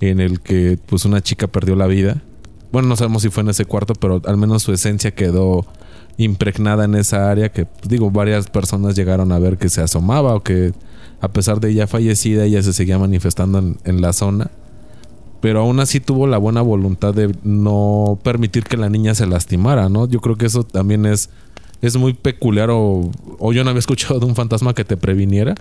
en 0.00 0.20
el 0.20 0.40
que 0.40 0.78
pues 0.86 1.04
una 1.04 1.20
chica 1.20 1.46
perdió 1.46 1.74
la 1.74 1.86
vida. 1.86 2.22
Bueno, 2.70 2.88
no 2.88 2.96
sabemos 2.96 3.22
si 3.22 3.30
fue 3.30 3.42
en 3.42 3.48
ese 3.48 3.64
cuarto, 3.64 3.94
pero 3.94 4.22
al 4.26 4.36
menos 4.36 4.62
su 4.62 4.72
esencia 4.72 5.12
quedó 5.12 5.66
impregnada 6.18 6.84
en 6.84 6.94
esa 6.94 7.30
área 7.30 7.50
que 7.50 7.64
pues, 7.64 7.88
digo, 7.88 8.10
varias 8.10 8.48
personas 8.48 8.94
llegaron 8.94 9.32
a 9.32 9.38
ver 9.38 9.58
que 9.58 9.68
se 9.68 9.80
asomaba 9.80 10.34
o 10.34 10.42
que 10.42 10.72
a 11.20 11.28
pesar 11.28 11.60
de 11.60 11.70
ella 11.70 11.86
fallecida, 11.86 12.44
ella 12.44 12.62
se 12.62 12.72
seguía 12.72 12.98
manifestando 12.98 13.58
en, 13.58 13.78
en 13.84 14.00
la 14.00 14.12
zona. 14.12 14.50
Pero 15.40 15.60
aún 15.60 15.78
así 15.80 16.00
tuvo 16.00 16.26
la 16.26 16.38
buena 16.38 16.62
voluntad 16.62 17.14
de 17.14 17.34
no 17.44 18.18
permitir 18.22 18.64
que 18.64 18.76
la 18.76 18.88
niña 18.88 19.14
se 19.14 19.26
lastimara, 19.26 19.88
¿no? 19.88 20.08
Yo 20.08 20.20
creo 20.20 20.36
que 20.36 20.46
eso 20.46 20.64
también 20.64 21.06
es, 21.06 21.30
es 21.80 21.96
muy 21.96 22.12
peculiar 22.12 22.70
o, 22.70 23.10
o 23.38 23.52
yo 23.52 23.62
no 23.62 23.70
había 23.70 23.78
escuchado 23.86 24.18
de 24.18 24.26
un 24.26 24.34
fantasma 24.34 24.74
que 24.74 24.84
te 24.84 24.96
previniera 24.96 25.54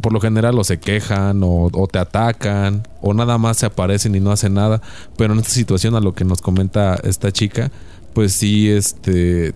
por 0.00 0.12
lo 0.12 0.20
general 0.20 0.58
o 0.58 0.64
se 0.64 0.78
quejan 0.78 1.40
o, 1.42 1.70
te 1.90 1.98
atacan 1.98 2.86
o 3.00 3.14
nada 3.14 3.38
más 3.38 3.58
se 3.58 3.66
aparecen 3.66 4.14
y 4.14 4.20
no 4.20 4.30
hacen 4.32 4.54
nada. 4.54 4.80
Pero 5.16 5.32
en 5.32 5.40
esta 5.40 5.50
situación 5.52 5.94
a 5.94 6.00
lo 6.00 6.14
que 6.14 6.24
nos 6.24 6.40
comenta 6.40 6.98
esta 7.04 7.32
chica, 7.32 7.70
pues 8.14 8.32
sí, 8.32 8.68
este, 8.68 9.54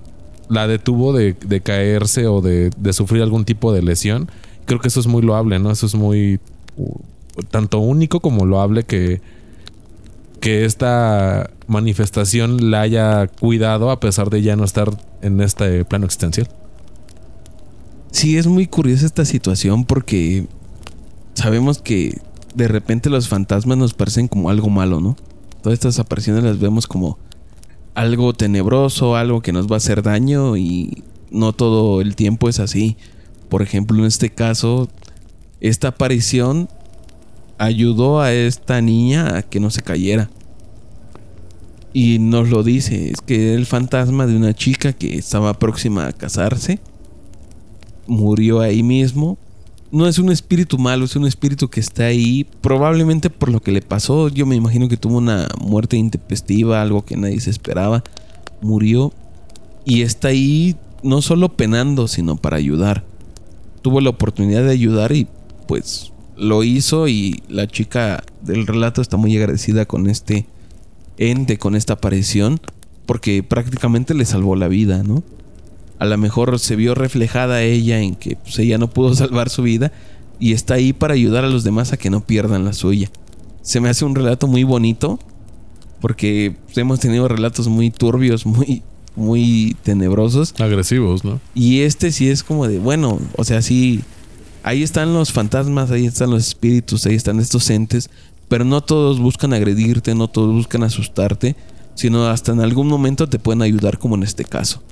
la 0.49 0.67
detuvo 0.67 1.13
de, 1.13 1.35
de 1.35 1.61
caerse 1.61 2.27
o 2.27 2.41
de, 2.41 2.71
de, 2.77 2.93
sufrir 2.93 3.23
algún 3.23 3.45
tipo 3.45 3.73
de 3.73 3.83
lesión. 3.83 4.31
Creo 4.65 4.81
que 4.81 4.89
eso 4.89 5.01
es 5.01 5.07
muy 5.07 5.23
loable, 5.23 5.59
¿no? 5.59 5.71
Eso 5.71 5.87
es 5.87 5.95
muy 5.95 6.41
tanto 7.53 7.79
único 7.79 8.19
como 8.19 8.45
loable 8.45 8.83
que, 8.83 9.21
que 10.41 10.65
esta 10.65 11.51
manifestación 11.69 12.73
la 12.73 12.81
haya 12.81 13.29
cuidado 13.29 13.93
a 13.93 14.01
pesar 14.01 14.31
de 14.31 14.43
ya 14.43 14.57
no 14.57 14.65
estar 14.65 14.91
en 15.21 15.41
este 15.41 15.85
plano 15.85 16.07
existencial. 16.07 16.49
Sí, 18.11 18.37
es 18.37 18.49
muy 18.49 18.67
curiosa 18.67 19.07
esta 19.07 19.25
situación 19.25 19.85
porque 19.85 20.47
sabemos 21.35 21.81
que 21.81 22.21
de 22.55 22.69
repente 22.69 23.09
los 23.09 23.29
fantasmas 23.29 23.79
nos 23.79 23.95
parecen 23.95 24.29
como 24.29 24.51
algo 24.51 24.69
malo, 24.69 25.01
¿no? 25.01 25.17
Todas 25.62 25.75
estas 25.75 25.99
apariciones 25.99 26.43
las 26.43 26.59
vemos 26.59 26.87
como 26.87 27.19
algo 27.95 28.33
tenebroso, 28.33 29.17
algo 29.17 29.43
que 29.43 29.53
nos 29.53 29.69
va 29.69 29.75
a 29.75 29.79
hacer 29.79 30.03
daño 30.03 30.57
y 30.57 31.05
no 31.31 31.53
todo 31.53 32.01
el 32.01 32.17
tiempo 32.17 32.49
es 32.49 32.59
así. 32.61 32.97
Por 33.49 33.62
ejemplo, 33.62 33.99
en 33.99 34.07
este 34.07 34.31
caso, 34.31 34.88
esta 35.61 35.88
aparición 35.88 36.69
ayudó 37.62 38.20
a 38.20 38.33
esta 38.33 38.81
niña 38.81 39.37
a 39.37 39.42
que 39.42 39.61
no 39.61 39.70
se 39.70 39.83
cayera. 39.83 40.31
Y 41.92 42.18
nos 42.18 42.48
lo 42.48 42.62
dice, 42.62 43.11
es 43.11 43.20
que 43.20 43.55
el 43.55 43.66
fantasma 43.66 44.27
de 44.27 44.37
una 44.37 44.55
chica 44.55 44.92
que 44.92 45.16
estaba 45.16 45.59
próxima 45.59 46.07
a 46.07 46.12
casarse 46.12 46.81
murió 48.07 48.61
ahí 48.61 48.83
mismo. 48.83 49.38
No 49.90 50.07
es 50.07 50.18
un 50.18 50.31
espíritu 50.31 50.79
malo, 50.79 51.05
es 51.05 51.16
un 51.16 51.27
espíritu 51.27 51.68
que 51.68 51.81
está 51.81 52.07
ahí, 52.07 52.46
probablemente 52.62 53.29
por 53.29 53.51
lo 53.51 53.61
que 53.61 53.72
le 53.72 53.83
pasó. 53.83 54.29
Yo 54.29 54.46
me 54.46 54.57
imagino 54.57 54.88
que 54.88 54.96
tuvo 54.96 55.18
una 55.18 55.48
muerte 55.61 55.98
intempestiva, 55.98 56.81
algo 56.81 57.05
que 57.05 57.16
nadie 57.16 57.40
se 57.40 57.51
esperaba. 57.51 58.03
Murió 58.62 59.12
y 59.85 60.03
está 60.03 60.29
ahí 60.29 60.77
no 61.03 61.20
solo 61.20 61.51
penando, 61.51 62.09
sino 62.09 62.37
para 62.37 62.57
ayudar. 62.57 63.05
Tuvo 63.83 64.01
la 64.01 64.11
oportunidad 64.11 64.62
de 64.62 64.70
ayudar 64.70 65.12
y 65.12 65.27
pues 65.66 66.12
lo 66.37 66.62
hizo 66.64 67.09
y 67.09 67.42
la 67.49 67.66
chica 67.66 68.25
del 68.42 68.66
relato 68.66 69.03
está 69.03 69.16
muy 69.16 69.37
agradecida 69.37 69.87
con 69.87 70.09
este 70.09 70.47
ente, 71.18 71.59
con 71.59 71.77
esta 71.77 71.95
aparición, 71.95 72.61
porque 73.07 73.42
prácticamente 73.42 74.14
le 74.14 74.25
salvó 74.25 74.57
la 74.57 74.68
vida, 74.68 75.03
¿no? 75.03 75.23
a 76.03 76.05
lo 76.05 76.18
mejor 76.18 76.59
se 76.59 76.75
vio 76.75 76.97
reflejada 76.97 77.62
ella 77.62 78.01
en 78.01 78.16
que 78.16 78.35
pues, 78.35 78.59
ella 78.59 78.77
no 78.77 78.90
pudo 78.90 79.14
salvar 79.14 79.51
su 79.51 79.62
vida 79.62 79.92
y 80.40 80.53
está 80.53 80.75
ahí 80.75 80.92
para 80.92 81.14
ayudar 81.14 81.45
a 81.45 81.49
los 81.49 81.62
demás 81.62 81.92
a 81.92 81.97
que 81.97 82.11
no 82.11 82.27
pierdan 82.27 82.64
la 82.64 82.73
suya. 82.73 83.09
Se 83.62 83.79
me 83.79 83.88
hace 83.88 84.05
un 84.05 84.16
relato 84.16 84.49
muy 84.49 84.64
bonito 84.64 85.21
porque 86.01 86.57
hemos 86.75 86.99
tenido 86.99 87.29
relatos 87.29 87.68
muy 87.68 87.92
turbios, 87.92 88.47
muy 88.47 88.83
muy 89.14 89.77
tenebrosos, 89.85 90.55
agresivos, 90.59 91.23
¿no? 91.23 91.38
Y 91.55 91.83
este 91.83 92.11
sí 92.11 92.31
es 92.31 92.42
como 92.42 92.66
de, 92.66 92.79
bueno, 92.79 93.21
o 93.37 93.45
sea, 93.45 93.62
sí 93.62 94.01
ahí 94.62 94.83
están 94.83 95.12
los 95.14 95.33
fantasmas, 95.33 95.90
ahí 95.90 96.07
están 96.07 96.31
los 96.31 96.46
espíritus, 96.48 97.07
ahí 97.07 97.14
están 97.14 97.40
estos 97.40 97.68
entes, 97.70 98.11
pero 98.48 98.64
no 98.64 98.81
todos 98.81 99.20
buscan 99.20 99.53
agredirte, 99.53 100.14
no 100.14 100.29
todos 100.29 100.53
buscan 100.53 100.83
asustarte, 100.83 101.57
sino 101.94 102.27
hasta 102.27 102.53
en 102.53 102.61
algún 102.61 102.88
momento 102.88 103.29
te 103.29 103.38
pueden 103.38 103.62
ayudar 103.62 103.98
como 103.98 104.14
en 104.14 104.22
este 104.22 104.44
caso. 104.44 104.83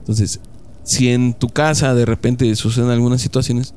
Entonces, 0.00 0.40
si 0.82 1.08
en 1.08 1.34
tu 1.34 1.48
casa 1.48 1.94
de 1.94 2.04
repente 2.04 2.54
suceden 2.56 2.90
algunas 2.90 3.22
situaciones, 3.22 3.74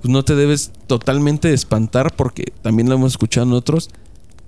pues 0.00 0.12
no 0.12 0.22
te 0.22 0.34
debes 0.34 0.70
totalmente 0.86 1.52
espantar 1.52 2.14
porque 2.14 2.52
también 2.62 2.88
lo 2.88 2.94
hemos 2.94 3.12
escuchado 3.12 3.46
en 3.46 3.54
otros, 3.54 3.90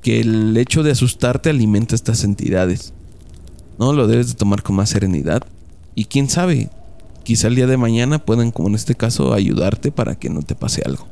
que 0.02 0.20
el 0.20 0.56
hecho 0.56 0.82
de 0.82 0.92
asustarte 0.92 1.50
alimenta 1.50 1.94
estas 1.94 2.22
entidades. 2.22 2.92
¿No? 3.78 3.92
Lo 3.92 4.06
debes 4.06 4.28
de 4.28 4.34
tomar 4.34 4.62
con 4.62 4.76
más 4.76 4.90
serenidad. 4.90 5.42
Y 5.94 6.04
quién 6.04 6.28
sabe, 6.30 6.70
quizá 7.26 7.48
el 7.48 7.56
día 7.56 7.66
de 7.66 7.76
mañana 7.76 8.20
puedan, 8.20 8.52
como 8.52 8.68
en 8.68 8.76
este 8.76 8.94
caso, 8.94 9.34
ayudarte 9.34 9.90
para 9.90 10.14
que 10.14 10.30
no 10.30 10.42
te 10.42 10.54
pase 10.54 10.82
algo. 10.86 11.08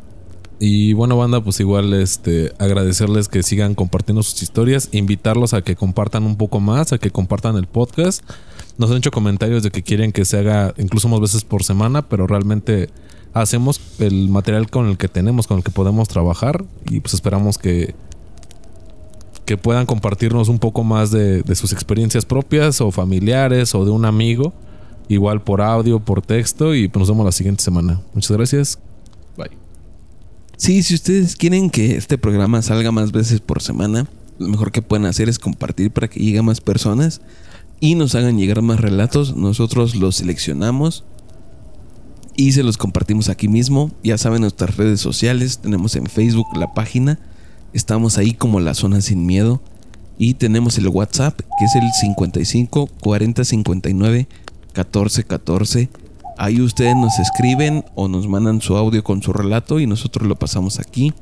Y 0.60 0.92
bueno, 0.92 1.16
banda, 1.16 1.42
pues 1.42 1.58
igual 1.58 1.92
este 1.92 2.52
agradecerles 2.60 3.26
que 3.26 3.42
sigan 3.42 3.74
compartiendo 3.74 4.22
sus 4.22 4.40
historias, 4.40 4.90
invitarlos 4.92 5.54
a 5.54 5.62
que 5.62 5.74
compartan 5.74 6.22
un 6.22 6.36
poco 6.36 6.60
más, 6.60 6.92
a 6.92 6.98
que 6.98 7.10
compartan 7.10 7.56
el 7.56 7.66
podcast. 7.66 8.22
Nos 8.78 8.92
han 8.92 8.98
hecho 8.98 9.10
comentarios 9.10 9.64
de 9.64 9.72
que 9.72 9.82
quieren 9.82 10.12
que 10.12 10.24
se 10.24 10.38
haga 10.38 10.72
incluso 10.78 11.08
más 11.08 11.18
veces 11.18 11.42
por 11.42 11.64
semana, 11.64 12.02
pero 12.02 12.28
realmente 12.28 12.90
hacemos 13.32 13.80
el 13.98 14.28
material 14.28 14.70
con 14.70 14.86
el 14.86 14.96
que 14.96 15.08
tenemos, 15.08 15.48
con 15.48 15.58
el 15.58 15.64
que 15.64 15.72
podemos 15.72 16.06
trabajar 16.06 16.64
y 16.88 17.00
pues 17.00 17.14
esperamos 17.14 17.58
que 17.58 17.96
que 19.44 19.58
puedan 19.58 19.84
compartirnos 19.84 20.48
un 20.48 20.58
poco 20.58 20.84
más 20.84 21.10
de, 21.10 21.42
de 21.42 21.54
sus 21.54 21.72
experiencias 21.72 22.24
propias 22.24 22.80
o 22.80 22.90
familiares 22.90 23.74
o 23.74 23.84
de 23.84 23.90
un 23.90 24.06
amigo, 24.06 24.54
igual 25.08 25.42
por 25.42 25.60
audio, 25.60 26.00
por 26.00 26.22
texto 26.22 26.74
y 26.74 26.88
pues 26.88 27.00
nos 27.00 27.08
vemos 27.08 27.24
la 27.24 27.32
siguiente 27.32 27.62
semana. 27.62 28.00
Muchas 28.14 28.36
gracias. 28.36 28.78
Bye. 29.36 29.50
Sí, 30.56 30.82
si 30.82 30.94
ustedes 30.94 31.36
quieren 31.36 31.70
que 31.70 31.96
este 31.96 32.18
programa 32.18 32.62
salga 32.62 32.90
más 32.90 33.12
veces 33.12 33.40
por 33.40 33.62
semana, 33.62 34.06
lo 34.38 34.48
mejor 34.48 34.72
que 34.72 34.82
pueden 34.82 35.06
hacer 35.06 35.28
es 35.28 35.38
compartir 35.38 35.90
para 35.90 36.08
que 36.08 36.20
llegue 36.20 36.38
a 36.38 36.42
más 36.42 36.60
personas. 36.60 37.20
y 37.80 37.96
nos 37.96 38.14
hagan 38.14 38.38
llegar 38.38 38.62
más 38.62 38.80
relatos, 38.80 39.36
nosotros 39.36 39.94
los 39.94 40.16
seleccionamos 40.16 41.04
y 42.36 42.52
se 42.52 42.62
los 42.62 42.78
compartimos 42.78 43.28
aquí 43.28 43.48
mismo. 43.48 43.90
Ya 44.02 44.16
saben 44.16 44.40
nuestras 44.40 44.76
redes 44.76 45.00
sociales, 45.00 45.58
tenemos 45.58 45.94
en 45.96 46.06
Facebook 46.06 46.46
la 46.56 46.72
página, 46.72 47.18
estamos 47.72 48.16
ahí 48.16 48.32
como 48.32 48.60
la 48.60 48.74
zona 48.74 49.00
sin 49.00 49.26
miedo 49.26 49.60
y 50.16 50.34
tenemos 50.34 50.78
el 50.78 50.88
WhatsApp 50.88 51.38
que 51.38 51.64
es 51.64 51.74
el 51.74 51.90
55 51.92 52.86
40 53.00 53.44
59 53.44 54.28
14 54.74 55.24
14. 55.24 55.88
Ahí 56.36 56.60
ustedes 56.60 56.96
nos 56.96 57.18
escriben 57.18 57.84
o 57.94 58.08
nos 58.08 58.28
mandan 58.28 58.60
su 58.60 58.76
audio 58.76 59.02
con 59.02 59.22
su 59.22 59.32
relato 59.32 59.80
y 59.80 59.86
nosotros 59.86 60.28
lo 60.28 60.36
pasamos 60.36 60.78
aquí. 60.78 61.14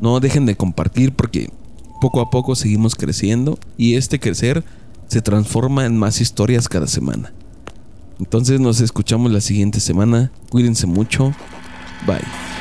No 0.00 0.18
dejen 0.18 0.46
de 0.46 0.56
compartir 0.56 1.12
porque 1.12 1.50
poco 2.00 2.20
a 2.20 2.30
poco 2.30 2.56
seguimos 2.56 2.96
creciendo 2.96 3.58
y 3.76 3.94
este 3.94 4.18
crecer 4.18 4.64
se 5.06 5.22
transforma 5.22 5.86
en 5.86 5.96
más 5.96 6.20
historias 6.20 6.68
cada 6.68 6.86
semana. 6.86 7.32
Entonces 8.18 8.60
nos 8.60 8.80
escuchamos 8.80 9.30
la 9.30 9.40
siguiente 9.40 9.80
semana. 9.80 10.32
Cuídense 10.50 10.86
mucho. 10.86 11.32
Bye. 12.06 12.53